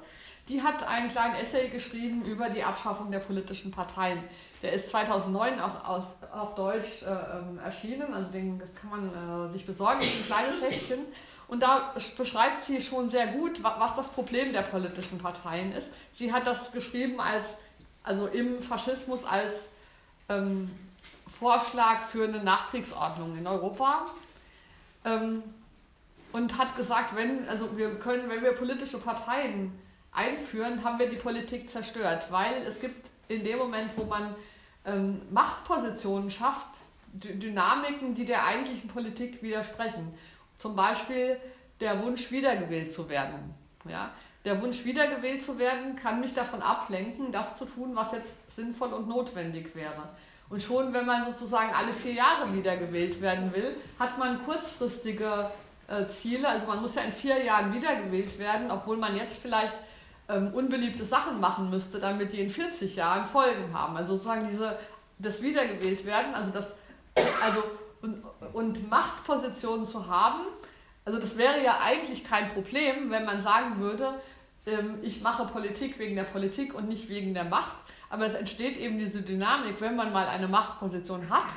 [0.48, 4.24] die hat einen kleinen Essay geschrieben über die Abschaffung der politischen Parteien.
[4.60, 9.46] Der ist 2009 auch aus, auf Deutsch äh, ähm, erschienen, also den, das kann man
[9.48, 11.00] äh, sich besorgen, ist ein kleines Heftchen.
[11.46, 15.92] Und da beschreibt sie schon sehr gut, was das Problem der politischen Parteien ist.
[16.12, 17.56] Sie hat das geschrieben als,
[18.02, 19.68] also im Faschismus als
[20.28, 20.70] ähm,
[21.42, 24.06] Vorschlag für eine Nachkriegsordnung in Europa.
[25.04, 25.42] Ähm,
[26.32, 29.72] und hat gesagt, wenn, also wir können, wenn wir politische Parteien
[30.12, 34.36] einführen, haben wir die Politik zerstört, weil es gibt in dem Moment, wo man
[34.86, 36.68] ähm, Machtpositionen schafft,
[37.12, 40.14] Dynamiken, die der eigentlichen Politik widersprechen.
[40.58, 41.38] Zum Beispiel
[41.80, 43.52] der Wunsch, wiedergewählt zu werden.
[43.86, 44.10] Ja?
[44.44, 48.92] Der Wunsch, wiedergewählt zu werden, kann mich davon ablenken, das zu tun, was jetzt sinnvoll
[48.92, 50.08] und notwendig wäre.
[50.52, 55.50] Und schon, wenn man sozusagen alle vier Jahre wiedergewählt werden will, hat man kurzfristige
[55.88, 56.46] äh, Ziele.
[56.46, 59.72] Also man muss ja in vier Jahren wiedergewählt werden, obwohl man jetzt vielleicht
[60.28, 63.96] ähm, unbeliebte Sachen machen müsste, damit die in 40 Jahren Folgen haben.
[63.96, 64.78] Also sozusagen diese,
[65.18, 66.74] das Wiedergewählt werden, also das,
[67.40, 67.64] also
[68.02, 70.42] und, und Machtpositionen zu haben,
[71.06, 74.20] also das wäre ja eigentlich kein Problem, wenn man sagen würde,
[74.66, 77.78] ähm, ich mache Politik wegen der Politik und nicht wegen der Macht.
[78.12, 81.50] Aber es entsteht eben diese Dynamik, wenn man mal eine Machtposition hat,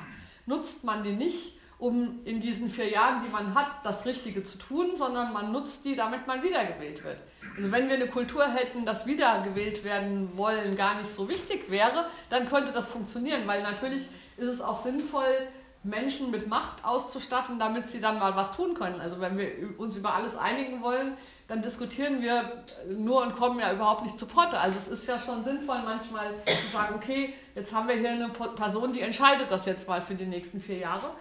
[0.46, 4.58] nutzt man die nicht, um in diesen vier Jahren, die man hat, das Richtige zu
[4.58, 7.18] tun, sondern man nutzt die, damit man wiedergewählt wird.
[7.58, 12.06] Also wenn wir eine Kultur hätten, dass wiedergewählt werden wollen gar nicht so wichtig wäre,
[12.30, 14.04] dann könnte das funktionieren, weil natürlich
[14.38, 15.50] ist es auch sinnvoll,
[15.86, 19.00] Menschen mit Macht auszustatten, damit sie dann mal was tun können.
[19.00, 21.16] Also wenn wir uns über alles einigen wollen,
[21.48, 24.60] dann diskutieren wir nur und kommen ja überhaupt nicht zu Potte.
[24.60, 28.30] Also es ist ja schon sinnvoll manchmal zu sagen, okay, jetzt haben wir hier eine
[28.30, 31.12] Person, die entscheidet das jetzt mal für die nächsten vier Jahre.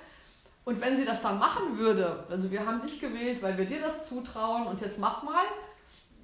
[0.64, 3.82] Und wenn sie das dann machen würde, also wir haben dich gewählt, weil wir dir
[3.82, 5.44] das zutrauen und jetzt mach mal,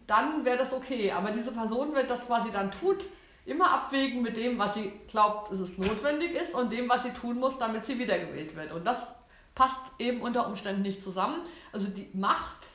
[0.06, 1.12] dann wäre das okay.
[1.12, 3.04] Aber diese Person wird das, was sie dann tut,
[3.50, 7.10] immer abwägen mit dem, was sie glaubt, dass es notwendig ist und dem, was sie
[7.10, 8.72] tun muss, damit sie wiedergewählt wird.
[8.72, 9.08] Und das
[9.54, 11.40] passt eben unter Umständen nicht zusammen.
[11.72, 12.68] Also die Macht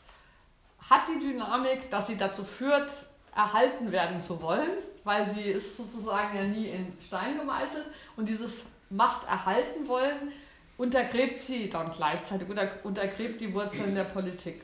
[0.90, 2.92] hat die Dynamik, dass sie dazu führt,
[3.34, 4.70] erhalten werden zu wollen,
[5.06, 7.86] weil sie ist sozusagen ja nie in Stein gemeißelt.
[8.18, 10.32] Und dieses Macht erhalten wollen
[10.78, 14.62] untergräbt sie dann gleichzeitig oder untergräbt die Wurzeln der Politik.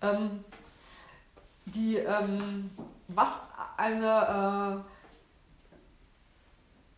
[0.00, 0.44] Ähm,
[1.66, 2.70] die, ähm,
[3.08, 3.40] was
[3.76, 4.90] eine, äh,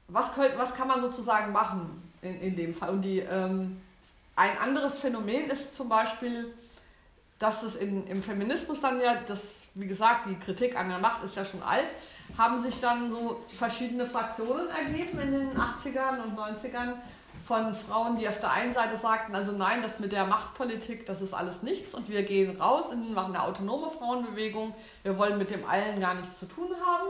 [0.09, 2.91] was, könnt, was kann man sozusagen machen in, in dem Fall?
[2.91, 3.81] Und die, ähm,
[4.37, 6.55] ein anderes Phänomen ist zum Beispiel,
[7.39, 11.25] dass es in, im Feminismus dann ja, das, wie gesagt, die Kritik an der Macht
[11.25, 11.89] ist ja schon alt,
[12.37, 16.95] haben sich dann so verschiedene Fraktionen ergeben in den 80ern und 90ern
[17.49, 21.23] von Frauen, die auf der einen Seite sagten, also nein, das mit der Machtpolitik, das
[21.23, 24.75] ist alles nichts und wir gehen raus und machen eine autonome Frauenbewegung.
[25.03, 27.09] Wir wollen mit dem allen gar nichts zu tun haben.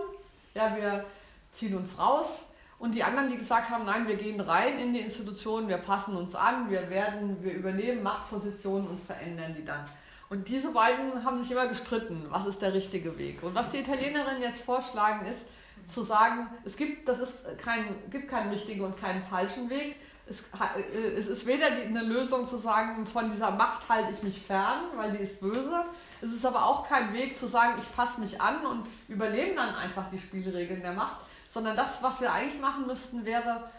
[0.55, 1.05] Ja, wir
[1.51, 2.47] ziehen uns raus.
[2.79, 6.15] Und die anderen, die gesagt haben, nein, wir gehen rein in die Institutionen, wir passen
[6.15, 9.85] uns an, wir werden, wir übernehmen Machtpositionen und verändern die dann.
[10.31, 13.43] Und diese beiden haben sich immer gestritten, was ist der richtige Weg.
[13.43, 15.47] Und was die Italienerinnen jetzt vorschlagen, ist
[15.89, 19.97] zu sagen, es gibt, das ist kein, gibt keinen richtigen und keinen falschen Weg,
[20.29, 24.41] es, äh, es ist weder eine Lösung zu sagen, von dieser Macht halte ich mich
[24.41, 25.85] fern, weil die ist böse.
[26.21, 29.75] Es ist aber auch kein Weg zu sagen, ich passe mich an und übernehme dann
[29.75, 31.17] einfach die Spielregeln der Macht,
[31.51, 33.71] sondern das, was wir eigentlich machen müssten, wäre,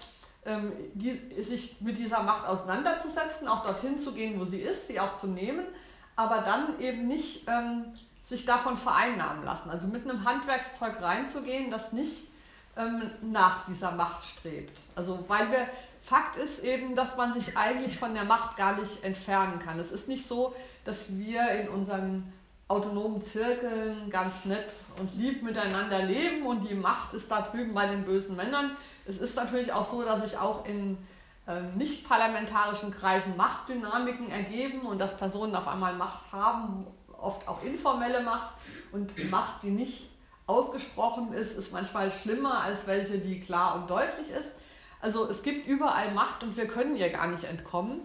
[0.45, 4.99] ähm, die, sich mit dieser Macht auseinanderzusetzen, auch dorthin zu gehen, wo sie ist, sie
[4.99, 5.65] auch zu nehmen,
[6.15, 7.85] aber dann eben nicht ähm,
[8.25, 9.69] sich davon vereinnahmen lassen.
[9.69, 12.27] Also mit einem Handwerkszeug reinzugehen, das nicht
[12.77, 14.77] ähm, nach dieser Macht strebt.
[14.95, 15.67] Also weil wir
[16.01, 19.79] Fakt ist eben, dass man sich eigentlich von der Macht gar nicht entfernen kann.
[19.79, 22.31] Es ist nicht so, dass wir in unseren
[22.67, 27.87] autonomen Zirkeln ganz nett und lieb miteinander leben und die Macht ist da drüben bei
[27.87, 28.77] den bösen Männern.
[29.07, 30.97] Es ist natürlich auch so, dass sich auch in
[31.47, 36.85] äh, nicht parlamentarischen Kreisen Machtdynamiken ergeben und dass Personen auf einmal Macht haben,
[37.19, 38.53] oft auch informelle Macht
[38.91, 40.11] und Macht, die nicht
[40.45, 44.55] ausgesprochen ist, ist manchmal schlimmer als welche, die klar und deutlich ist.
[45.01, 48.01] Also es gibt überall Macht und wir können ihr gar nicht entkommen.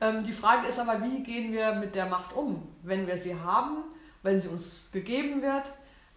[0.00, 3.34] Ähm, die Frage ist aber, wie gehen wir mit der Macht um, wenn wir sie
[3.34, 3.84] haben,
[4.22, 5.64] wenn sie uns gegeben wird.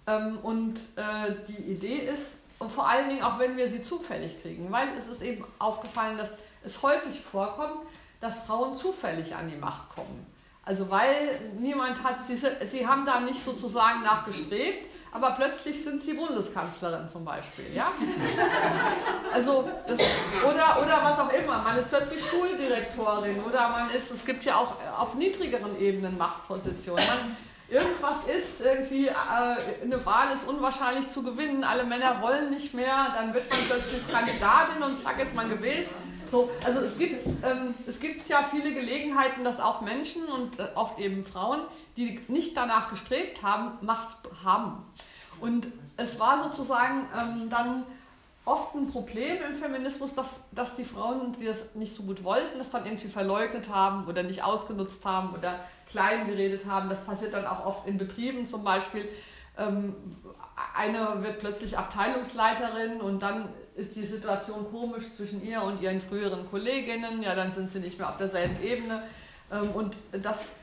[0.08, 4.42] Ähm, und äh, die Idee ist, und vor allen Dingen auch wenn wir sie zufällig
[4.42, 6.32] kriegen, weil es ist eben aufgefallen, dass
[6.64, 7.82] es häufig vorkommt,
[8.20, 10.28] dass Frauen zufällig an die Macht kommen.
[10.64, 16.14] Also weil niemand hat, sie, sie haben da nicht sozusagen nachgestrebt, aber plötzlich sind sie
[16.14, 17.66] Bundeskanzlerin zum Beispiel.
[17.76, 17.92] Ja?
[19.34, 19.98] Also das,
[20.44, 24.58] oder, oder was auch immer, man ist plötzlich Schuldirektorin oder man ist, es gibt ja
[24.58, 27.06] auch auf niedrigeren Ebenen Machtpositionen.
[27.08, 27.38] Man
[27.70, 29.14] irgendwas ist, irgendwie äh,
[29.84, 34.06] eine Wahl ist unwahrscheinlich zu gewinnen, alle Männer wollen nicht mehr, dann wird man plötzlich
[34.12, 35.90] Kandidatin und zack ist man gewählt.
[36.32, 40.68] So, also es gibt, ähm, es gibt ja viele Gelegenheiten, dass auch Menschen und äh,
[40.76, 41.60] oft eben Frauen,
[41.98, 44.16] die nicht danach gestrebt haben, Macht
[44.46, 44.82] haben.
[45.42, 45.68] Und
[45.98, 47.84] es war sozusagen ähm, dann
[48.46, 52.60] oft ein Problem im Feminismus, dass, dass die Frauen, die das nicht so gut wollten,
[52.60, 56.90] das dann irgendwie verleugnet haben oder nicht ausgenutzt haben oder klein geredet haben.
[56.90, 59.10] Das passiert dann auch oft in Betrieben zum Beispiel.
[59.58, 59.96] Ähm,
[60.76, 66.50] eine wird plötzlich Abteilungsleiterin und dann ist die Situation komisch zwischen ihr und ihren früheren
[66.50, 67.24] Kolleginnen.
[67.24, 69.04] Ja, dann sind sie nicht mehr auf derselben Ebene.
[69.52, 70.56] Ähm, und das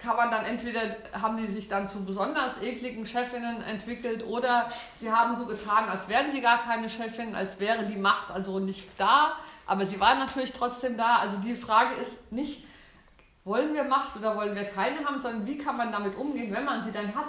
[0.00, 0.80] kann man dann entweder,
[1.12, 6.08] haben die sich dann zu besonders ekligen Chefinnen entwickelt oder sie haben so getan, als
[6.08, 9.36] wären sie gar keine Chefin, als wäre die Macht also nicht da,
[9.66, 11.18] aber sie waren natürlich trotzdem da.
[11.18, 12.64] Also die Frage ist nicht,
[13.44, 16.64] wollen wir Macht oder wollen wir keine haben, sondern wie kann man damit umgehen, wenn
[16.64, 17.28] man sie dann hat.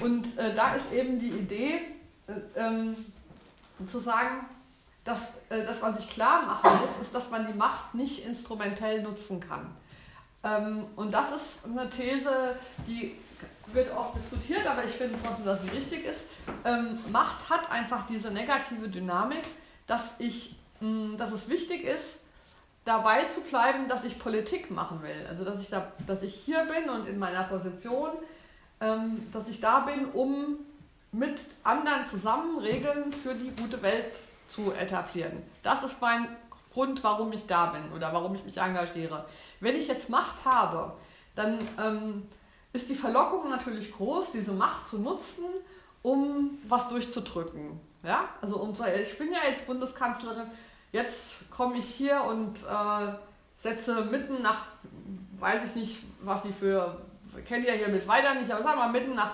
[0.00, 1.80] Und äh, da ist eben die Idee,
[2.26, 2.96] äh, ähm,
[3.86, 4.46] zu sagen,
[5.04, 9.02] dass, äh, dass man sich klar machen muss, ist, dass man die Macht nicht instrumentell
[9.02, 9.70] nutzen kann.
[10.42, 12.56] Ähm, und das ist eine These,
[12.86, 13.16] die
[13.72, 16.26] wird oft diskutiert, aber ich finde trotzdem, dass sie richtig ist.
[16.64, 19.44] Ähm, Macht hat einfach diese negative Dynamik,
[19.86, 22.20] dass, ich, mh, dass es wichtig ist,
[22.84, 25.26] dabei zu bleiben, dass ich Politik machen will.
[25.28, 28.10] Also dass ich, da, dass ich hier bin und in meiner Position,
[28.80, 30.58] ähm, dass ich da bin, um
[31.14, 35.42] mit anderen zusammen Regeln für die gute Welt zu etablieren.
[35.62, 36.26] Das ist mein
[36.72, 39.24] Grund, warum ich da bin oder warum ich mich engagiere.
[39.60, 40.92] Wenn ich jetzt Macht habe,
[41.36, 42.24] dann ähm,
[42.72, 45.44] ist die Verlockung natürlich groß, diese Macht zu nutzen,
[46.02, 47.80] um was durchzudrücken.
[48.02, 48.28] Ja?
[48.42, 50.48] Also um zu, ich bin ja jetzt Bundeskanzlerin,
[50.90, 53.12] jetzt komme ich hier und äh,
[53.56, 54.66] setze mitten nach,
[55.38, 57.00] weiß ich nicht, was sie für,
[57.46, 59.32] kennt ihr hier mit weiter nicht, aber sagen wir mal mitten nach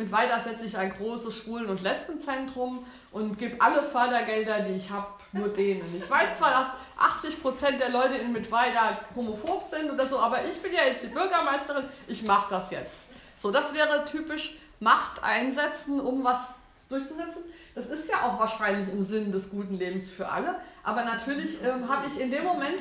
[0.00, 4.88] mit weiter setze ich ein großes Schwulen- und Lesbenzentrum und gebe alle Fördergelder, die ich
[4.88, 5.94] habe, nur denen.
[5.94, 10.38] Ich weiß zwar, dass 80 Prozent der Leute in Mittweida homophob sind oder so, aber
[10.42, 13.08] ich bin ja jetzt die Bürgermeisterin, ich mache das jetzt.
[13.36, 16.38] So, das wäre typisch Macht einsetzen, um was
[16.88, 17.44] durchzusetzen.
[17.74, 21.86] Das ist ja auch wahrscheinlich im Sinn des guten Lebens für alle, aber natürlich ähm,
[21.86, 22.80] habe ich in dem Moment,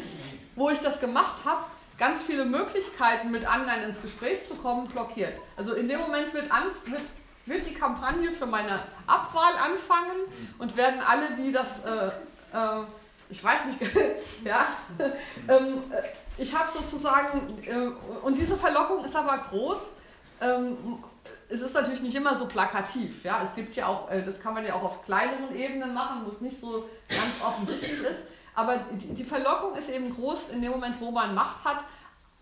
[0.55, 1.65] wo ich das gemacht habe,
[1.99, 5.33] ganz viele Möglichkeiten, mit anderen ins Gespräch zu kommen, blockiert.
[5.57, 7.01] Also in dem Moment wird, an, wird,
[7.45, 10.17] wird die Kampagne für meine Abwahl anfangen
[10.57, 12.83] und werden alle, die das, äh, äh,
[13.29, 13.91] ich weiß nicht,
[14.43, 14.67] ja,
[15.47, 16.01] ähm, äh,
[16.41, 19.95] ich habe sozusagen, äh, und diese Verlockung ist aber groß.
[20.41, 21.03] Ähm,
[21.49, 23.25] es ist natürlich nicht immer so plakativ.
[23.25, 23.41] Ja?
[23.43, 26.29] Es gibt ja auch, äh, das kann man ja auch auf kleineren Ebenen machen, wo
[26.29, 28.21] es nicht so ganz offensichtlich ist.
[28.55, 31.83] Aber die, die Verlockung ist eben groß in dem Moment, wo man Macht hat,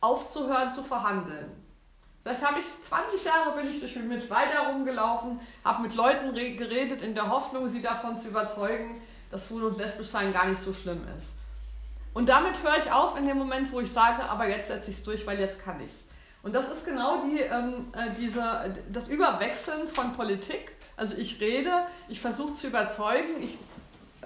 [0.02, 1.52] aufzuhören zu verhandeln.
[2.24, 7.02] Vielleicht habe ich 20 Jahre bin ich durch mit weiter rumgelaufen, habe mit Leuten geredet
[7.02, 10.74] in der Hoffnung, sie davon zu überzeugen, dass Schwul und Lesbisch sein gar nicht so
[10.74, 11.36] schlimm ist.
[12.14, 14.98] Und damit höre ich auf in dem Moment, wo ich sage, aber jetzt setze ich
[14.98, 16.08] es durch, weil jetzt kann ich es.
[16.44, 20.72] Und das ist genau die, ähm, äh, diese, das Überwechseln von Politik.
[20.96, 23.58] Also ich rede, ich versuche zu überzeugen, ich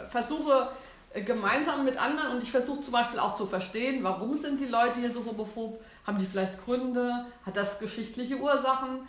[0.10, 0.70] versuche
[1.14, 5.00] gemeinsam mit anderen und ich versuche zum Beispiel auch zu verstehen, warum sind die Leute
[5.00, 9.08] hier so homophob, haben die vielleicht Gründe, hat das geschichtliche Ursachen,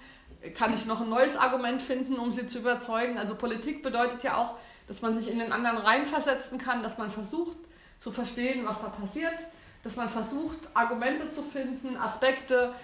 [0.54, 3.18] kann ich noch ein neues Argument finden, um sie zu überzeugen.
[3.18, 4.56] Also Politik bedeutet ja auch,
[4.88, 7.56] dass man sich in den anderen reinversetzen kann, dass man versucht
[8.00, 9.38] zu verstehen, was da passiert,
[9.84, 12.74] dass man versucht, Argumente zu finden, Aspekte,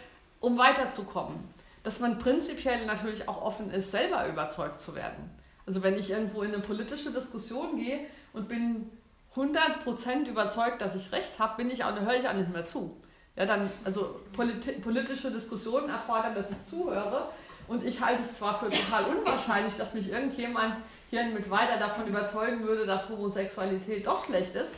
[0.40, 1.36] um weiterzukommen.
[1.82, 5.30] Dass man prinzipiell natürlich auch offen ist, selber überzeugt zu werden.
[5.66, 8.90] Also wenn ich irgendwo in eine politische Diskussion gehe und bin
[9.38, 13.00] 100% überzeugt, dass ich recht habe, bin ich auch, höre ich auch nicht mehr zu.
[13.36, 17.28] Ja, dann, also politi politische Diskussionen erfordern, dass ich zuhöre.
[17.68, 20.74] Und ich halte es zwar für total unwahrscheinlich, dass mich irgendjemand
[21.10, 24.74] hier mit weiter davon überzeugen würde, dass Homosexualität doch schlecht ist.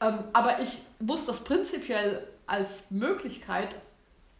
[0.00, 3.74] Ähm, aber ich muss das prinzipiell als Möglichkeit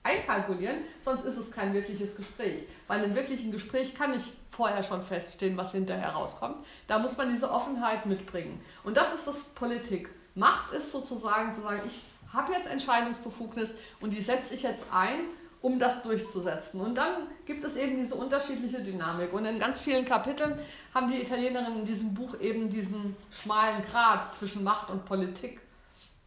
[0.04, 2.64] einkalkulieren, sonst ist es kein wirkliches Gespräch.
[2.88, 6.64] In einem wirklichen Gespräch kann ich vorher schon feststehen, was hinterher rauskommt.
[6.86, 8.60] Da muss man diese Offenheit mitbringen.
[8.84, 10.08] Und das ist das Politik.
[10.36, 15.20] Macht ist sozusagen zu sagen, ich habe jetzt Entscheidungsbefugnis und die setze ich jetzt ein,
[15.62, 16.80] um das durchzusetzen.
[16.80, 19.32] Und dann gibt es eben diese unterschiedliche Dynamik.
[19.32, 20.58] Und in ganz vielen Kapiteln
[20.92, 25.60] haben die Italienerinnen in diesem Buch eben diesen schmalen Grat zwischen Macht und Politik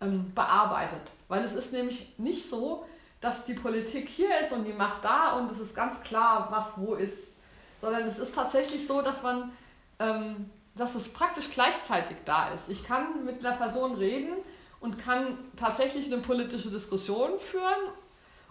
[0.02, 1.02] ähm, bearbeitet.
[1.28, 2.86] Weil es ist nämlich nicht so,
[3.20, 6.78] dass die Politik hier ist und die Macht da und es ist ganz klar, was
[6.78, 7.38] wo ist
[7.80, 9.52] sondern es ist tatsächlich so, dass man,
[10.00, 12.70] ähm, dass es praktisch gleichzeitig da ist.
[12.70, 14.34] Ich kann mit einer Person reden
[14.80, 17.92] und kann tatsächlich eine politische Diskussion führen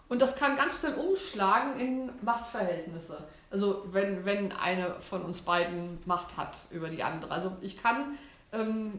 [0.08, 3.24] Und das kann ganz schnell umschlagen in Machtverhältnisse.
[3.50, 7.30] Also wenn, wenn eine von uns beiden Macht hat über die andere.
[7.32, 8.16] Also ich kann,
[8.52, 8.98] ähm,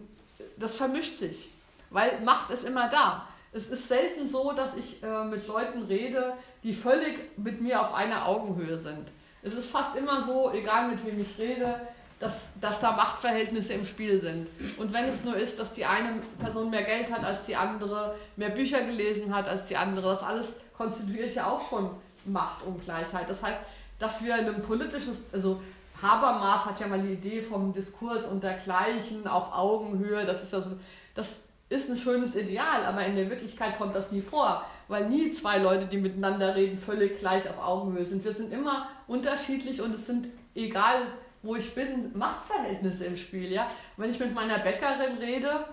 [0.57, 1.49] das vermischt sich,
[1.89, 3.27] weil Macht ist immer da.
[3.57, 6.33] Es ist selten so, dass ich äh, mit Leuten rede,
[6.63, 9.07] die völlig mit mir auf einer Augenhöhe sind.
[9.41, 11.81] Es ist fast immer so, egal mit wem ich rede,
[12.19, 14.47] dass, dass da Machtverhältnisse im Spiel sind.
[14.77, 18.15] Und wenn es nur ist, dass die eine Person mehr Geld hat als die andere,
[18.35, 21.89] mehr Bücher gelesen hat als die andere, das alles konstituiert ja auch schon
[22.25, 23.27] Machtungleichheit.
[23.27, 23.59] Das heißt,
[23.97, 25.61] dass wir ein politisches, also
[26.01, 30.61] Habermas hat ja mal die Idee vom Diskurs und dergleichen auf Augenhöhe, das ist ja
[30.61, 30.71] so,
[31.15, 35.31] das ist ein schönes Ideal, aber in der Wirklichkeit kommt das nie vor, weil nie
[35.31, 38.23] zwei Leute, die miteinander reden, völlig gleich auf Augenhöhe sind.
[38.23, 41.07] Wir sind immer unterschiedlich und es sind, egal
[41.43, 43.51] wo ich bin, Machtverhältnisse im Spiel.
[43.51, 43.69] Ja?
[43.97, 45.65] Wenn ich mit meiner Bäckerin rede,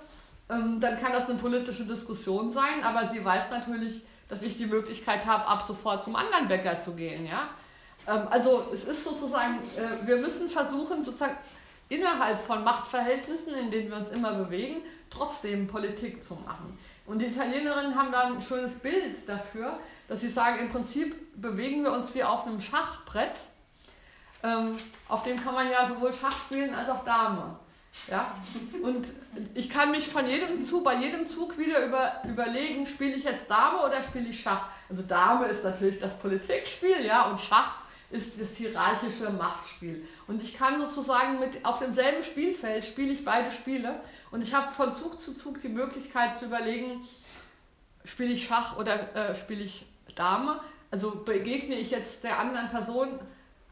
[0.51, 4.67] ähm, dann kann das eine politische Diskussion sein, aber sie weiß natürlich, dass ich die
[4.67, 7.27] Möglichkeit habe, ab sofort zum anderen Bäcker zu gehen.
[7.27, 7.51] Ja?
[8.07, 11.37] Ähm, also es ist sozusagen, äh, wir müssen versuchen, sozusagen
[11.89, 14.77] innerhalb von Machtverhältnissen, in denen wir uns immer bewegen,
[15.11, 16.79] trotzdem Politik zu machen.
[17.07, 19.79] Und die Italienerinnen haben da ein schönes Bild dafür,
[20.09, 23.39] dass sie sagen, im Prinzip bewegen wir uns wie auf einem Schachbrett.
[24.43, 24.77] Ähm,
[25.09, 27.59] auf dem kann man ja sowohl Schach spielen als auch Dame.
[28.11, 28.35] Ja?
[28.83, 29.07] Und
[29.55, 33.51] ich kann mich von jedem Zug, bei jedem Zug wieder über, überlegen, spiele ich jetzt
[33.51, 34.69] Dame oder spiele ich Schach?
[34.91, 37.84] Also Dame ist natürlich das Politikspiel, ja, und Schach
[38.15, 40.07] ist das hierarchische Machtspiel.
[40.27, 44.01] Und ich kann sozusagen mit auf demselben Spielfeld spiele ich beide Spiele
[44.31, 47.01] und ich habe von Zug zu Zug die Möglichkeit zu überlegen,
[48.05, 50.61] spiele ich Schach oder äh, spiele ich Dame?
[50.91, 53.19] Also begegne ich jetzt der anderen Person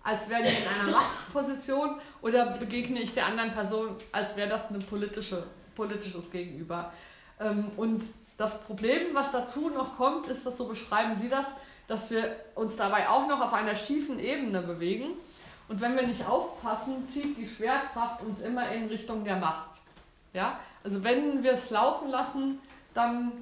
[0.03, 4.71] als wäre die in einer Machtposition oder begegne ich der anderen Person, als wäre das
[4.71, 6.93] ein politische, politisches Gegenüber.
[7.41, 8.03] Ähm, und
[8.37, 11.55] das Problem, was dazu noch kommt, ist, dass so beschreiben Sie das,
[11.93, 15.09] dass wir uns dabei auch noch auf einer schiefen Ebene bewegen.
[15.69, 19.81] Und wenn wir nicht aufpassen, zieht die Schwerkraft uns immer in Richtung der Macht.
[20.33, 20.59] Ja?
[20.83, 22.61] Also wenn wir es laufen lassen,
[22.95, 23.33] dann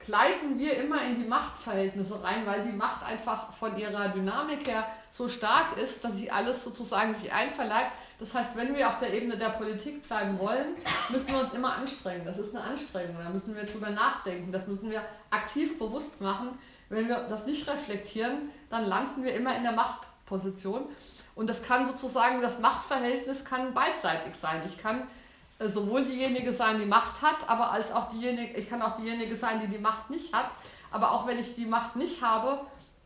[0.00, 4.86] gleiten wir immer in die Machtverhältnisse rein, weil die Macht einfach von ihrer Dynamik her
[5.10, 7.92] so stark ist, dass sie alles sozusagen sich einverleibt.
[8.18, 10.74] Das heißt, wenn wir auf der Ebene der Politik bleiben wollen,
[11.08, 12.26] müssen wir uns immer anstrengen.
[12.26, 16.58] Das ist eine Anstrengung, da müssen wir drüber nachdenken, das müssen wir aktiv bewusst machen.
[16.94, 20.84] Wenn wir das nicht reflektieren, dann landen wir immer in der Machtposition.
[21.34, 24.62] Und das kann sozusagen, das Machtverhältnis kann beidseitig sein.
[24.66, 25.06] Ich kann
[25.58, 29.34] äh, sowohl diejenige sein, die Macht hat, aber als auch diejenige, ich kann auch diejenige
[29.34, 30.50] sein, die die Macht nicht hat.
[30.90, 32.60] Aber auch wenn ich die Macht nicht habe,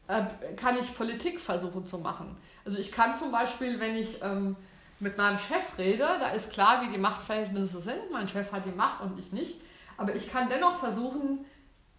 [0.08, 0.22] äh,
[0.56, 2.36] kann ich Politik versuchen zu machen.
[2.64, 4.56] Also ich kann zum Beispiel, wenn ich ähm,
[5.00, 8.10] mit meinem Chef rede, da ist klar, wie die Machtverhältnisse sind.
[8.12, 9.60] Mein Chef hat die Macht und ich nicht.
[9.96, 11.44] Aber ich kann dennoch versuchen,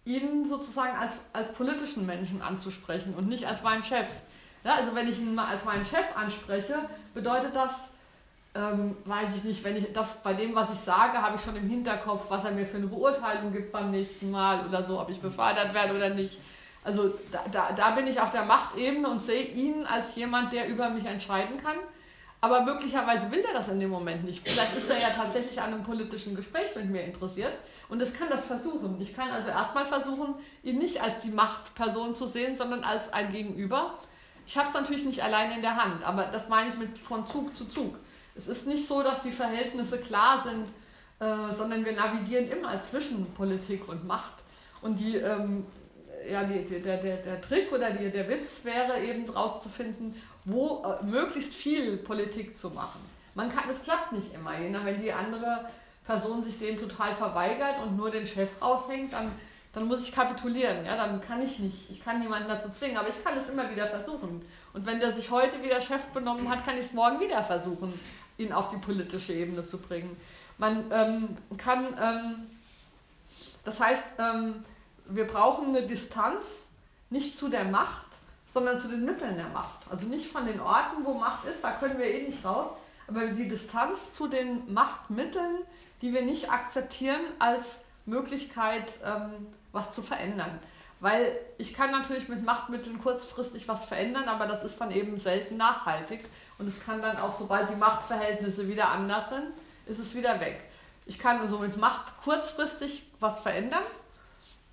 [0.04, 4.08] ihn sozusagen als, als politischen Menschen anzusprechen und nicht als meinen Chef.
[4.64, 6.74] Ja, also wenn ich ihn mal als meinen Chef anspreche,
[7.14, 7.90] bedeutet das,
[8.54, 11.56] ähm, weiß ich nicht, wenn ich das bei dem, was ich sage, habe ich schon
[11.56, 15.08] im Hinterkopf, was er mir für eine Beurteilung gibt beim nächsten Mal oder so, ob
[15.08, 16.38] ich befördert werde oder nicht.
[16.82, 20.68] Also da, da, da bin ich auf der Machtebene und sehe ihn als jemand, der
[20.68, 21.76] über mich entscheiden kann.
[22.42, 24.48] Aber möglicherweise will er das in dem Moment nicht.
[24.48, 27.52] Vielleicht ist er ja tatsächlich an einem politischen Gespräch mit mir interessiert
[27.90, 28.98] und es kann das versuchen.
[29.00, 33.30] Ich kann also erstmal versuchen, ihn nicht als die Machtperson zu sehen, sondern als ein
[33.30, 33.98] Gegenüber.
[34.46, 37.26] Ich habe es natürlich nicht alleine in der Hand, aber das meine ich mit von
[37.26, 37.96] Zug zu Zug.
[38.34, 40.66] Es ist nicht so, dass die Verhältnisse klar sind,
[41.20, 44.32] äh, sondern wir navigieren immer zwischen Politik und Macht.
[44.80, 45.66] Und die ähm,
[46.28, 50.14] ja, die, der, der, der Trick oder die, der Witz wäre eben rauszufinden,
[50.44, 53.00] wo äh, möglichst viel Politik zu machen.
[53.34, 54.52] Man kann, es klappt nicht immer,
[54.84, 55.68] wenn die andere
[56.04, 59.30] Person sich dem total verweigert und nur den Chef raushängt, dann,
[59.72, 63.08] dann muss ich kapitulieren, ja, dann kann ich nicht, ich kann niemanden dazu zwingen, aber
[63.08, 64.42] ich kann es immer wieder versuchen.
[64.72, 67.92] Und wenn der sich heute wieder Chef benommen hat, kann ich es morgen wieder versuchen,
[68.38, 70.16] ihn auf die politische Ebene zu bringen.
[70.58, 72.46] Man ähm, kann, ähm,
[73.64, 74.64] das heißt, ähm,
[75.06, 76.70] wir brauchen eine Distanz
[77.10, 78.09] nicht zu der Macht,
[78.52, 79.78] sondern zu den Mitteln der Macht.
[79.90, 82.68] Also nicht von den Orten, wo Macht ist, da können wir eh nicht raus,
[83.06, 85.58] aber die Distanz zu den Machtmitteln,
[86.02, 90.58] die wir nicht akzeptieren als Möglichkeit, ähm, was zu verändern.
[91.00, 95.56] Weil ich kann natürlich mit Machtmitteln kurzfristig was verändern, aber das ist dann eben selten
[95.56, 96.20] nachhaltig.
[96.58, 99.46] Und es kann dann auch, sobald die Machtverhältnisse wieder anders sind,
[99.86, 100.62] ist es wieder weg.
[101.06, 103.82] Ich kann also mit Macht kurzfristig was verändern,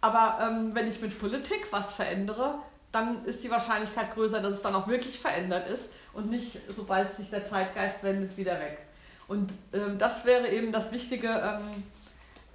[0.02, 2.60] aber ähm, wenn ich mit Politik was verändere,
[2.92, 7.14] dann ist die Wahrscheinlichkeit größer, dass es dann auch wirklich verändert ist und nicht, sobald
[7.14, 8.80] sich der Zeitgeist wendet, wieder weg.
[9.28, 11.84] Und ähm, das wäre eben das Wichtige, ähm,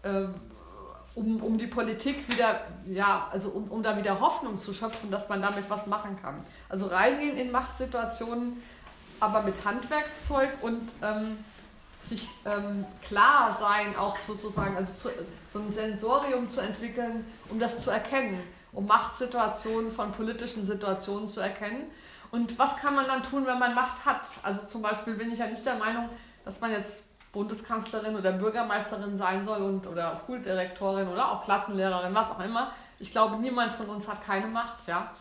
[0.03, 0.29] äh,
[1.15, 5.29] um, um die Politik wieder, ja, also um, um da wieder Hoffnung zu schöpfen, dass
[5.29, 6.43] man damit was machen kann.
[6.71, 8.63] Also reingehen in Machtsituationen,
[9.21, 11.37] aber mit Handwerkszeug und ähm,
[12.01, 15.11] sich ähm, klar sein, auch sozusagen, also zu,
[15.49, 18.41] so ein Sensorium zu entwickeln, um das zu erkennen,
[18.73, 21.91] um Machtsituationen von politischen Situationen zu erkennen.
[22.31, 24.23] Und was kann man dann tun, wenn man Macht hat?
[24.43, 26.09] Also zum Beispiel bin ich ja nicht der Meinung,
[26.45, 32.31] dass man jetzt Bundeskanzlerin oder Bürgermeisterin sein soll und oder Schuldirektorin oder auch Klassenlehrerin, was
[32.31, 32.73] auch immer.
[32.99, 35.13] Ich glaube, niemand von uns hat keine Macht, ja.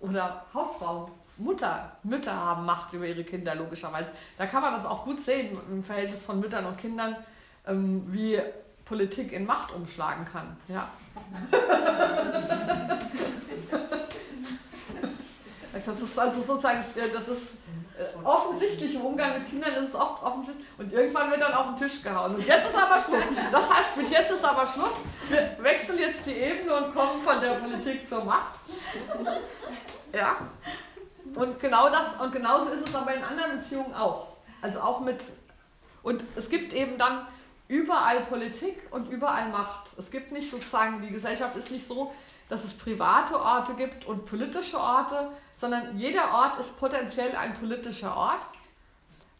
[0.00, 4.12] Oder Hausfrau, Mutter, Mütter haben Macht über ihre Kinder, logischerweise.
[4.38, 7.16] Da kann man das auch gut sehen im Verhältnis von Müttern und Kindern,
[7.66, 8.40] ähm, wie
[8.92, 10.54] Politik in Macht umschlagen kann.
[10.68, 10.86] Ja.
[15.86, 16.84] das ist also sozusagen,
[17.14, 17.54] das ist
[17.98, 21.68] äh, offensichtlich im Umgang mit Kindern ist es oft offensichtlich und irgendwann wird dann auf
[21.68, 22.34] den Tisch gehauen.
[22.34, 23.22] Und jetzt ist aber Schluss.
[23.50, 24.92] Das heißt, mit jetzt ist aber Schluss.
[25.30, 28.60] Wir wechseln jetzt die Ebene und kommen von der Politik zur Macht.
[30.12, 30.36] Ja.
[31.34, 34.36] Und genau das, und genauso ist es aber in anderen Beziehungen auch.
[34.60, 35.22] Also auch mit,
[36.02, 37.26] und es gibt eben dann
[37.72, 39.98] überall Politik und überall Macht.
[39.98, 42.12] Es gibt nicht sozusagen, die Gesellschaft ist nicht so,
[42.50, 48.14] dass es private Orte gibt und politische Orte, sondern jeder Ort ist potenziell ein politischer
[48.14, 48.44] Ort,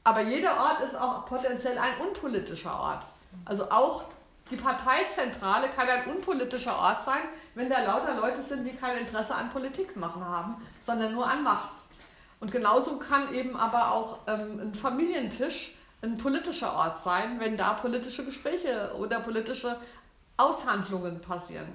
[0.02, 3.04] aber jeder Ort ist auch potenziell ein unpolitischer Ort.
[3.44, 4.04] Also auch
[4.50, 7.20] die Parteizentrale kann ein unpolitischer Ort sein,
[7.54, 11.42] wenn da lauter Leute sind, die kein Interesse an Politik machen haben, sondern nur an
[11.42, 11.72] Macht.
[12.40, 17.74] Und genauso kann eben aber auch ähm, ein Familientisch ein politischer Ort sein, wenn da
[17.74, 19.76] politische Gespräche oder politische
[20.36, 21.68] Aushandlungen passieren.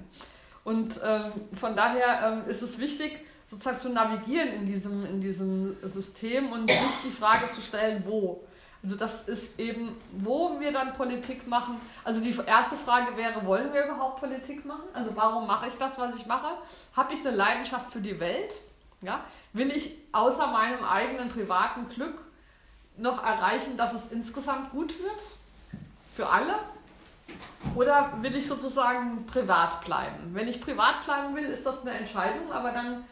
[0.64, 3.20] Und ähm, von daher ähm, ist es wichtig,
[3.50, 8.44] sozusagen zu navigieren in diesem, in diesem System und nicht die Frage zu stellen, wo.
[8.82, 11.80] Also das ist eben, wo wir dann Politik machen.
[12.04, 14.84] Also die erste Frage wäre, wollen wir überhaupt Politik machen?
[14.92, 16.50] Also warum mache ich das, was ich mache?
[16.94, 18.54] Habe ich eine Leidenschaft für die Welt?
[19.00, 19.24] Ja?
[19.52, 22.27] Will ich außer meinem eigenen privaten Glück
[22.98, 25.20] noch erreichen, dass es insgesamt gut wird?
[26.14, 26.54] Für alle?
[27.74, 30.34] Oder will ich sozusagen privat bleiben?
[30.34, 33.04] Wenn ich privat bleiben will, ist das eine Entscheidung, aber dann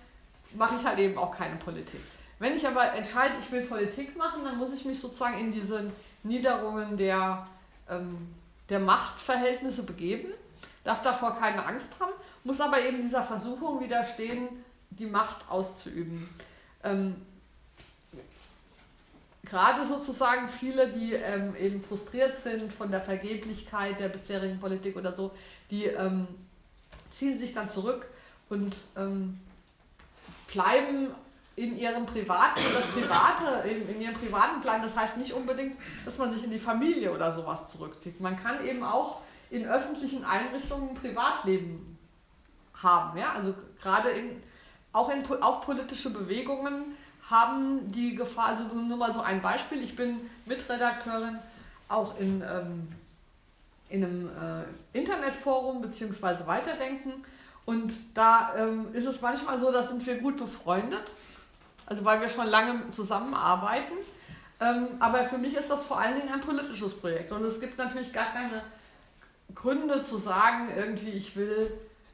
[0.55, 2.01] mache ich halt eben auch keine Politik.
[2.39, 5.91] Wenn ich aber entscheide, ich will Politik machen, dann muss ich mich sozusagen in diese
[6.22, 7.47] Niederungen der,
[7.89, 8.34] ähm,
[8.68, 10.28] der Machtverhältnisse begeben,
[10.84, 12.12] darf davor keine Angst haben,
[12.45, 14.49] muss aber eben dieser Versuchung widerstehen,
[14.91, 16.28] die Macht auszuüben.
[16.84, 17.16] Ähm,
[19.49, 25.14] gerade sozusagen viele, die ähm, eben frustriert sind von der Vergeblichkeit der bisherigen Politik oder
[25.14, 25.30] so,
[25.70, 26.26] die ähm,
[27.11, 28.07] ziehen sich dann zurück
[28.49, 29.40] und ähm,
[30.53, 31.09] bleiben
[31.57, 34.82] in ihrem privaten, das Private, in, in ihrem privaten Plan.
[34.82, 38.20] Das heißt nicht unbedingt, dass man sich in die Familie oder sowas zurückzieht.
[38.20, 41.99] Man kann eben auch in öffentlichen Einrichtungen Privatleben
[42.74, 43.18] haben.
[43.18, 43.32] Ja?
[43.32, 44.42] Also gerade in,
[44.92, 46.95] auch in auch politische Bewegungen
[47.29, 51.39] haben die Gefahr, also nur mal so ein Beispiel, ich bin Mitredakteurin
[51.89, 52.89] auch in, ähm,
[53.89, 56.47] in einem äh, Internetforum bzw.
[56.47, 57.24] Weiterdenken
[57.64, 61.11] und da ähm, ist es manchmal so, da sind wir gut befreundet,
[61.87, 63.95] also weil wir schon lange zusammenarbeiten,
[64.61, 67.77] ähm, aber für mich ist das vor allen Dingen ein politisches Projekt und es gibt
[67.77, 68.62] natürlich gar keine
[69.55, 71.72] Gründe zu sagen, irgendwie ich will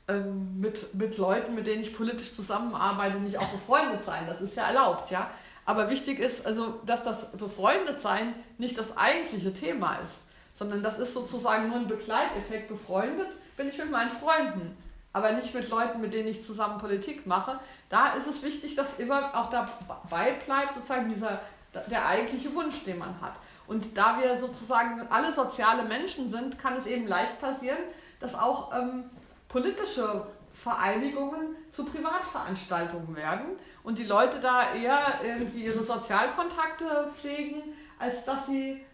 [0.09, 4.27] ähm, mit, mit Leuten, mit denen ich politisch zusammenarbeite, nicht auch befreundet sein.
[4.27, 5.31] Das ist ja erlaubt, ja.
[5.65, 11.15] Aber wichtig ist also, dass das Befreundetsein nicht das eigentliche Thema ist, sondern das ist
[11.15, 12.69] sozusagen nur ein Begleiteffekt.
[12.69, 14.77] Befreundet bin ich mit meinen Freunden,
[15.13, 17.61] aber nicht mit Leuten, mit denen ich zusammen Politik mache.
[17.89, 21.41] Da ist es wichtig, dass immer auch dabei bleibt, sozusagen dieser,
[21.89, 23.35] der eigentliche Wunsch, den man hat.
[23.69, 27.79] Und da wir sozusagen alle soziale Menschen sind, kann es eben leicht passieren,
[28.19, 29.05] dass auch ähm,
[29.53, 37.63] politische Vereinigungen zu Privatveranstaltungen werden und die Leute da eher irgendwie ihre Sozialkontakte pflegen,
[37.99, 38.85] als dass sie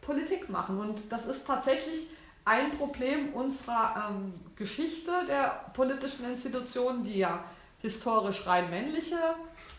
[0.00, 0.80] Politik machen.
[0.80, 2.08] Und das ist tatsächlich
[2.44, 7.44] ein Problem unserer ähm, Geschichte der politischen Institutionen, die ja
[7.80, 9.18] historisch rein männliche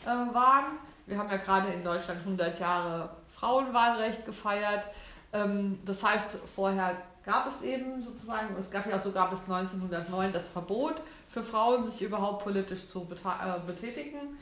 [0.05, 0.77] äh, waren.
[1.07, 4.85] Wir haben ja gerade in Deutschland 100 Jahre Frauenwahlrecht gefeiert.
[5.33, 6.95] Ähm, das heißt, vorher
[7.29, 10.95] gab es eben sozusagen, es gab ja sogar bis 1909 das Verbot
[11.29, 14.39] für Frauen, sich überhaupt politisch zu äh, betätigen.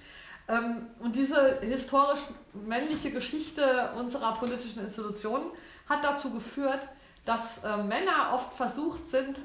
[0.47, 2.21] Ähm, und diese historisch
[2.53, 5.47] männliche Geschichte unserer politischen Institutionen
[5.89, 6.87] hat dazu geführt,
[7.25, 9.39] dass äh, Männer oft versucht sind,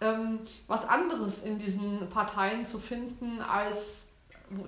[0.00, 0.38] ähm,
[0.68, 4.02] was anderes in diesen Parteien zu finden, als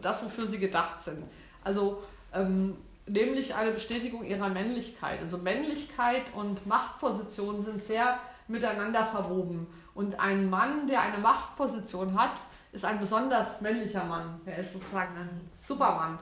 [0.02, 1.22] das, wofür sie gedacht sind.
[1.62, 2.02] Also
[2.34, 2.76] ähm,
[3.06, 5.20] nämlich eine Bestätigung ihrer Männlichkeit.
[5.22, 9.66] Also Männlichkeit und Machtpositionen sind sehr miteinander verwoben.
[9.94, 12.34] Und ein Mann, der eine Machtposition hat,
[12.72, 14.40] ist ein besonders männlicher Mann.
[14.44, 16.18] Er ist sozusagen ein Supermann.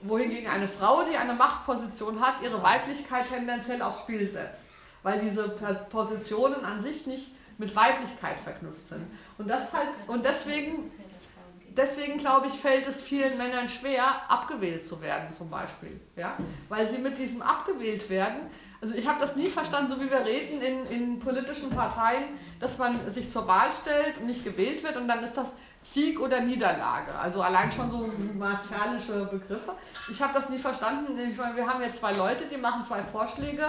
[0.00, 4.70] Wohingegen eine Frau, die eine Machtposition hat, ihre Weiblichkeit tendenziell aufs Spiel setzt.
[5.02, 5.48] Weil diese
[5.90, 9.06] Positionen an sich nicht mit Weiblichkeit verknüpft sind.
[9.38, 10.90] Und, das halt, und deswegen,
[11.76, 16.00] deswegen glaube ich, fällt es vielen Männern schwer, abgewählt zu werden, zum Beispiel.
[16.16, 16.36] Ja?
[16.68, 18.50] Weil sie mit diesem abgewählt werden,
[18.80, 22.24] also ich habe das nie verstanden, so wie wir reden in, in politischen Parteien,
[22.60, 26.20] dass man sich zur Wahl stellt und nicht gewählt wird und dann ist das Sieg
[26.20, 27.14] oder Niederlage.
[27.14, 29.72] Also allein schon so martialische Begriffe.
[30.10, 31.16] Ich habe das nie verstanden.
[31.18, 33.68] Ich meine, wir haben jetzt zwei Leute, die machen zwei Vorschläge.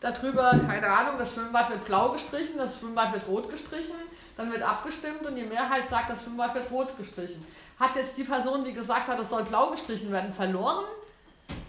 [0.00, 3.96] Darüber, keine Ahnung, das Schwimmbad wird blau gestrichen, das Schwimmbad wird rot gestrichen.
[4.40, 7.46] Dann wird abgestimmt und die Mehrheit sagt, das Schwimmbad wird rot gestrichen.
[7.78, 10.86] Hat jetzt die Person, die gesagt hat, es soll blau gestrichen werden, verloren?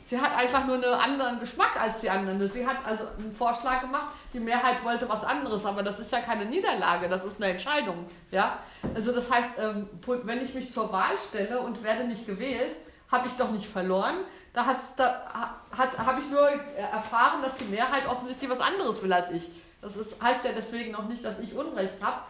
[0.05, 2.47] Sie hat einfach nur einen anderen Geschmack als die anderen.
[2.47, 6.21] Sie hat also einen Vorschlag gemacht, die Mehrheit wollte was anderes, aber das ist ja
[6.21, 8.05] keine Niederlage, das ist eine Entscheidung.
[8.31, 8.57] Ja?
[8.95, 9.89] Also das heißt, ähm,
[10.23, 12.77] wenn ich mich zur Wahl stelle und werde nicht gewählt,
[13.11, 14.15] habe ich doch nicht verloren.
[14.53, 19.49] Da, da habe ich nur erfahren, dass die Mehrheit offensichtlich was anderes will als ich.
[19.81, 22.21] Das ist, heißt ja deswegen noch nicht, dass ich Unrecht habe,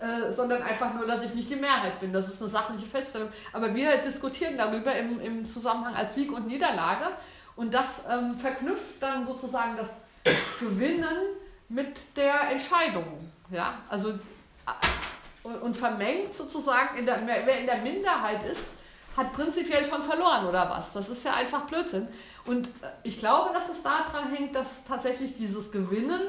[0.00, 2.12] äh, sondern einfach nur, dass ich nicht die Mehrheit bin.
[2.12, 3.30] Das ist eine sachliche Feststellung.
[3.52, 7.06] Aber wir diskutieren darüber im, im Zusammenhang als Sieg und Niederlage
[7.56, 9.88] und das ähm, verknüpft dann sozusagen das
[10.60, 11.16] Gewinnen
[11.68, 13.28] mit der Entscheidung.
[13.50, 13.74] Ja?
[13.88, 18.66] Also, äh, und vermengt sozusagen, in der, wer in der Minderheit ist,
[19.16, 20.92] hat prinzipiell schon verloren oder was.
[20.92, 22.06] Das ist ja einfach Blödsinn.
[22.46, 22.70] Und äh,
[23.02, 26.20] ich glaube, dass es daran hängt, dass tatsächlich dieses Gewinnen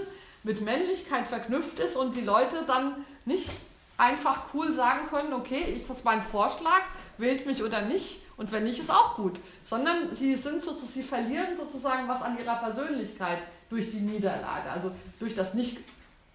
[0.42, 3.50] mit Männlichkeit verknüpft ist und die Leute dann nicht
[3.98, 6.82] einfach cool sagen können, okay, ist das mein Vorschlag,
[7.18, 9.40] wählt mich oder nicht und wenn nicht, ist auch gut.
[9.66, 14.92] Sondern sie sind sozusagen, sie verlieren sozusagen was an ihrer Persönlichkeit durch die Niederlage, also
[15.20, 15.78] durch das nicht,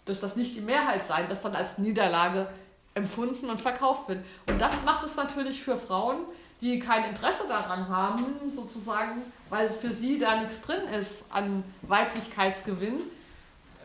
[0.04, 2.48] durch das nicht die Mehrheit sein, das dann als Niederlage
[2.94, 4.24] empfunden und verkauft wird.
[4.48, 6.18] Und das macht es natürlich für Frauen,
[6.60, 13.00] die kein Interesse daran haben, sozusagen, weil für sie da nichts drin ist an Weiblichkeitsgewinn,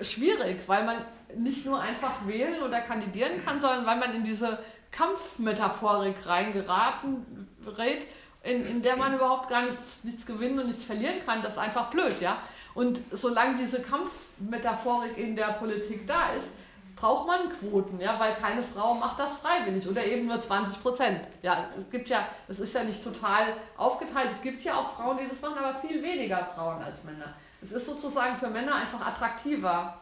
[0.02, 0.98] schwierig, weil man
[1.36, 4.60] nicht nur einfach wählen oder kandidieren kann, sondern weil man in diese
[4.92, 8.08] Kampfmetaphorik reingeraten rät,
[8.44, 11.42] in, in der man überhaupt gar nichts, nichts gewinnen und nichts verlieren kann.
[11.42, 12.38] Das ist einfach blöd, ja.
[12.74, 16.54] Und solange diese Kampfmetaphorik in der Politik da ist,
[16.96, 21.22] braucht man Quoten, ja, weil keine Frau macht das freiwillig oder eben nur 20 Prozent.
[21.42, 24.30] Ja, es gibt ja, es ist ja nicht total aufgeteilt.
[24.32, 27.34] Es gibt ja auch Frauen, die das machen, aber viel weniger Frauen als Männer.
[27.62, 30.00] Es ist sozusagen für Männer einfach attraktiver,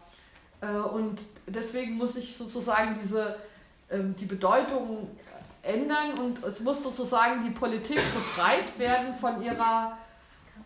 [0.65, 3.35] und deswegen muss ich sozusagen diese,
[3.91, 5.09] ähm, die Bedeutung
[5.61, 9.95] ändern und es muss sozusagen die Politik befreit werden von ihrer,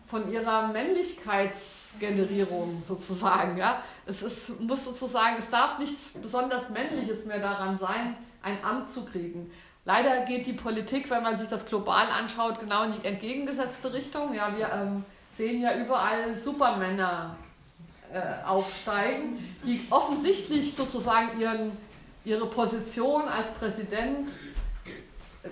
[0.08, 3.58] von ihrer Männlichkeitsgenerierung sozusagen.
[3.58, 3.82] Ja?
[4.06, 9.04] Es ist, muss sozusagen, es darf nichts besonders Männliches mehr daran sein, ein Amt zu
[9.04, 9.50] kriegen.
[9.84, 14.32] Leider geht die Politik, wenn man sich das global anschaut, genau in die entgegengesetzte Richtung.
[14.32, 15.04] Ja, wir ähm,
[15.36, 17.36] sehen ja überall Supermänner
[18.12, 21.72] äh, aufsteigen, die offensichtlich sozusagen ihren,
[22.24, 24.28] ihre Position als Präsident,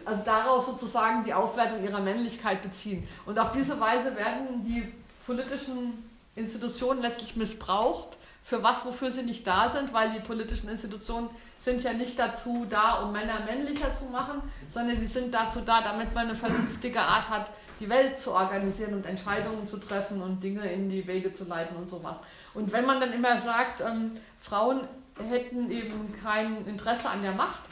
[0.05, 3.09] also daraus sozusagen die Aufwertung ihrer Männlichkeit beziehen.
[3.27, 4.93] Und auf diese Weise werden die
[5.27, 11.31] politischen Institutionen letztlich missbraucht für was, wofür sie nicht da sind, weil die politischen Institutionen
[11.59, 14.43] sind ja nicht dazu da, um Männer männlicher zu machen,
[14.73, 18.95] sondern die sind dazu da, damit man eine vernünftige Art hat, die Welt zu organisieren
[18.95, 22.17] und Entscheidungen zu treffen und Dinge in die Wege zu leiten und sowas.
[22.55, 24.81] Und wenn man dann immer sagt, ähm, Frauen
[25.29, 27.63] hätten eben kein Interesse an der Macht,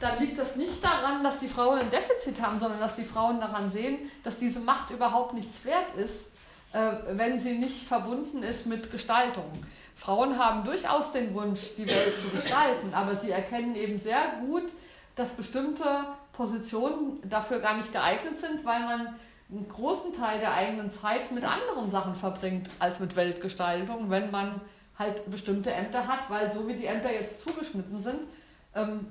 [0.00, 3.40] dann liegt das nicht daran, dass die Frauen ein Defizit haben, sondern dass die Frauen
[3.40, 6.26] daran sehen, dass diese Macht überhaupt nichts wert ist,
[6.72, 9.50] äh, wenn sie nicht verbunden ist mit Gestaltung.
[9.94, 14.64] Frauen haben durchaus den Wunsch, die Welt zu gestalten, aber sie erkennen eben sehr gut,
[15.14, 15.84] dass bestimmte
[16.34, 19.16] Positionen dafür gar nicht geeignet sind, weil man
[19.50, 24.60] einen großen Teil der eigenen Zeit mit anderen Sachen verbringt als mit Weltgestaltung, wenn man
[24.98, 28.20] halt bestimmte Ämter hat, weil so wie die Ämter jetzt zugeschnitten sind,
[28.74, 29.06] ähm,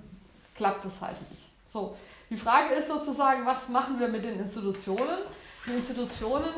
[0.56, 1.44] klappt das halt nicht.
[1.66, 1.96] So,
[2.30, 5.20] die Frage ist sozusagen, was machen wir mit den Institutionen?
[5.66, 6.50] Die Institutionen,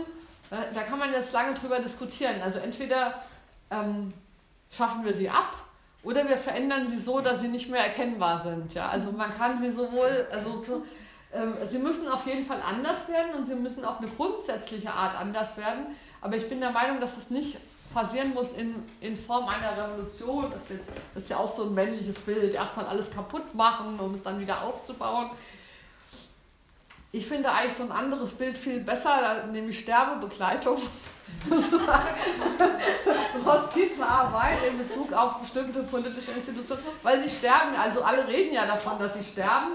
[0.50, 2.42] äh, da kann man jetzt lange drüber diskutieren.
[2.42, 3.22] Also entweder
[3.70, 4.14] ähm,
[4.72, 5.56] schaffen wir sie ab
[6.04, 8.74] oder wir verändern sie so, dass sie nicht mehr erkennbar sind.
[8.74, 8.90] Ja?
[8.90, 10.86] Also man kann sie sowohl, also so,
[11.70, 15.58] sie müssen auf jeden Fall anders werden und sie müssen auf eine grundsätzliche Art anders
[15.58, 15.88] werden.
[16.22, 17.58] Aber ich bin der Meinung, dass es nicht
[17.94, 20.50] passieren muss in, in Form einer Revolution.
[20.52, 20.82] Das, wird,
[21.14, 22.54] das ist ja auch so ein männliches Bild.
[22.54, 25.32] Erstmal alles kaputt machen, um es dann wieder aufzubauen.
[27.18, 30.78] Ich finde eigentlich so ein anderes Bild viel besser, nämlich Sterbebegleitung.
[33.46, 37.76] Hospizarbeit in Bezug auf bestimmte politische Institutionen, weil sie sterben.
[37.82, 39.72] Also alle reden ja davon, dass sie sterben.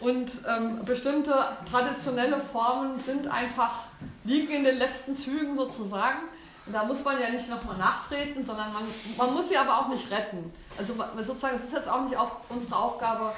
[0.00, 1.34] Und ähm, bestimmte
[1.70, 3.84] traditionelle Formen sind einfach,
[4.24, 6.20] liegen in den letzten Zügen sozusagen.
[6.66, 8.84] Und da muss man ja nicht nochmal nachtreten, sondern man,
[9.16, 10.52] man muss sie aber auch nicht retten.
[10.78, 13.32] Also sozusagen, es ist jetzt auch nicht auf, unsere Aufgabe,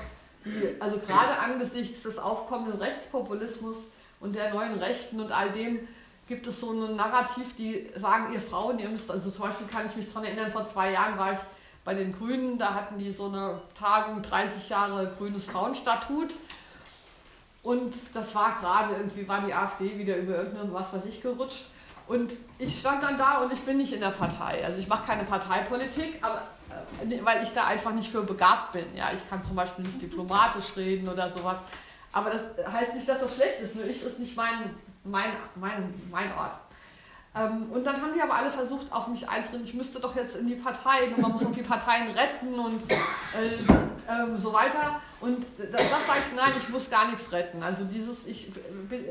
[0.44, 3.76] die, also gerade angesichts des aufkommenden Rechtspopulismus
[4.20, 5.86] und der neuen Rechten und all dem,
[6.28, 9.86] gibt es so ein Narrativ, die sagen, ihr Frauen, ihr müsst, also zum Beispiel kann
[9.86, 11.38] ich mich daran erinnern, vor zwei Jahren war ich
[11.84, 16.34] bei den Grünen, da hatten die so eine Tagung, 30 Jahre grünes Frauenstatut.
[17.62, 21.64] Und das war gerade, irgendwie war die AfD wieder über irgendein was weiß ich gerutscht.
[22.06, 24.64] Und ich stand dann da und ich bin nicht in der Partei.
[24.64, 26.42] Also ich mache keine Parteipolitik, aber,
[27.22, 28.94] weil ich da einfach nicht für begabt bin.
[28.94, 31.58] Ja, ich kann zum Beispiel nicht diplomatisch reden oder sowas.
[32.12, 33.76] Aber das heißt nicht, dass das schlecht ist.
[33.76, 34.74] Nur ich ist nicht mein
[35.04, 36.52] mein, mein, mein Ort.
[37.32, 40.34] Ähm, und dann haben die aber alle versucht, auf mich einzureden, ich müsste doch jetzt
[40.34, 43.54] in die Parteien und man muss auch die Parteien retten und äh,
[44.10, 45.00] äh, so weiter.
[45.20, 47.62] Und das, das sage ich, nein, ich muss gar nichts retten.
[47.62, 48.52] Also dieses, ich
[48.88, 49.04] bin,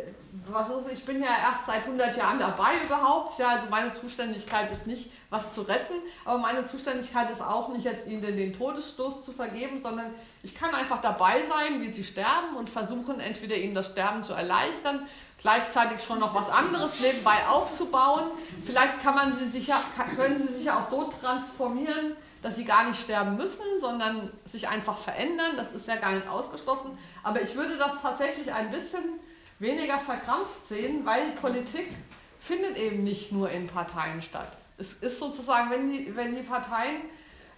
[0.48, 3.40] was ist, ich bin ja erst seit 100 Jahren dabei überhaupt.
[3.40, 5.94] Ja, also meine Zuständigkeit ist nicht, was zu retten,
[6.26, 10.12] aber meine Zuständigkeit ist auch nicht jetzt ihnen den Todesstoß zu vergeben, sondern
[10.44, 14.34] ich kann einfach dabei sein, wie sie sterben und versuchen, entweder ihnen das Sterben zu
[14.34, 15.08] erleichtern
[15.42, 18.32] gleichzeitig schon noch was anderes nebenbei aufzubauen.
[18.64, 19.78] Vielleicht kann man sie sicher,
[20.16, 24.68] können sie sich ja auch so transformieren, dass sie gar nicht sterben müssen, sondern sich
[24.68, 25.58] einfach verändern.
[25.58, 26.98] Das ist ja gar nicht ausgeschlossen.
[27.24, 29.04] Aber ich würde das tatsächlich ein bisschen
[29.60, 31.90] weniger verkrampft sehen, weil Politik
[32.40, 34.58] findet eben nicht nur in Parteien statt.
[34.78, 37.02] Es ist sozusagen, wenn die, wenn die Parteien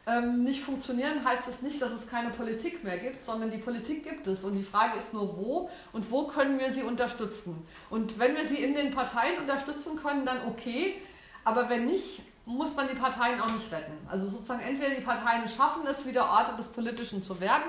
[0.08, 4.04] ähm, nicht funktionieren, heißt es nicht, dass es keine Politik mehr gibt, sondern die Politik
[4.04, 4.44] gibt es.
[4.44, 7.66] Und die Frage ist nur, wo und wo können wir sie unterstützen.
[7.90, 10.96] Und wenn wir sie in den Parteien unterstützen können, dann okay.
[11.44, 13.94] Aber wenn nicht, muss man die Parteien auch nicht retten.
[14.10, 17.64] Also sozusagen entweder die Parteien schaffen es, wieder Orte des Politischen zu werden,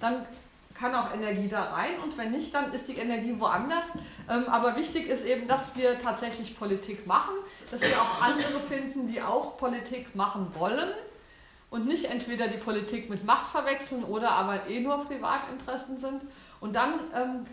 [0.00, 0.26] dann
[0.74, 3.88] kann auch Energie da rein und wenn nicht, dann ist die Energie woanders.
[4.28, 7.34] Ähm, aber wichtig ist eben, dass wir tatsächlich Politik machen,
[7.72, 10.90] dass wir auch andere finden, die auch Politik machen wollen
[11.70, 16.22] und nicht entweder die Politik mit Macht verwechseln oder aber eh nur Privatinteressen sind.
[16.60, 17.46] Und dann ähm,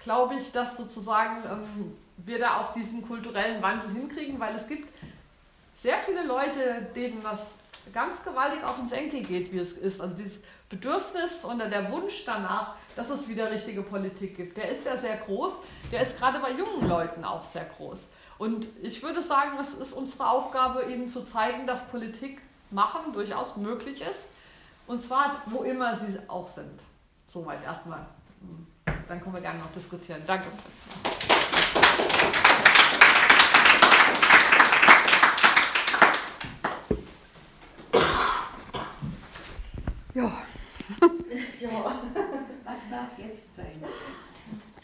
[0.00, 4.92] glaube ich, dass sozusagen ähm, wir da auch diesen kulturellen Wandel hinkriegen, weil es gibt
[5.74, 7.58] sehr viele Leute, denen das
[7.92, 10.00] ganz gewaltig auf den Senkel geht, wie es ist.
[10.00, 14.84] Also dieses Bedürfnis oder der Wunsch danach, dass es wieder richtige Politik gibt, der ist
[14.84, 15.58] ja sehr groß.
[15.92, 18.08] Der ist gerade bei jungen Leuten auch sehr groß.
[18.38, 22.40] Und ich würde sagen, es ist unsere Aufgabe, ihnen zu zeigen, dass Politik
[22.70, 24.28] machen durchaus möglich ist.
[24.86, 26.80] Und zwar, wo immer sie auch sind.
[27.26, 28.06] Soweit erstmal.
[28.40, 28.66] Hm.
[29.08, 30.22] Dann können wir gerne noch diskutieren.
[30.26, 30.46] Danke.
[40.14, 40.22] Ja.
[41.60, 41.68] ja.
[42.64, 43.84] Was darf jetzt sein?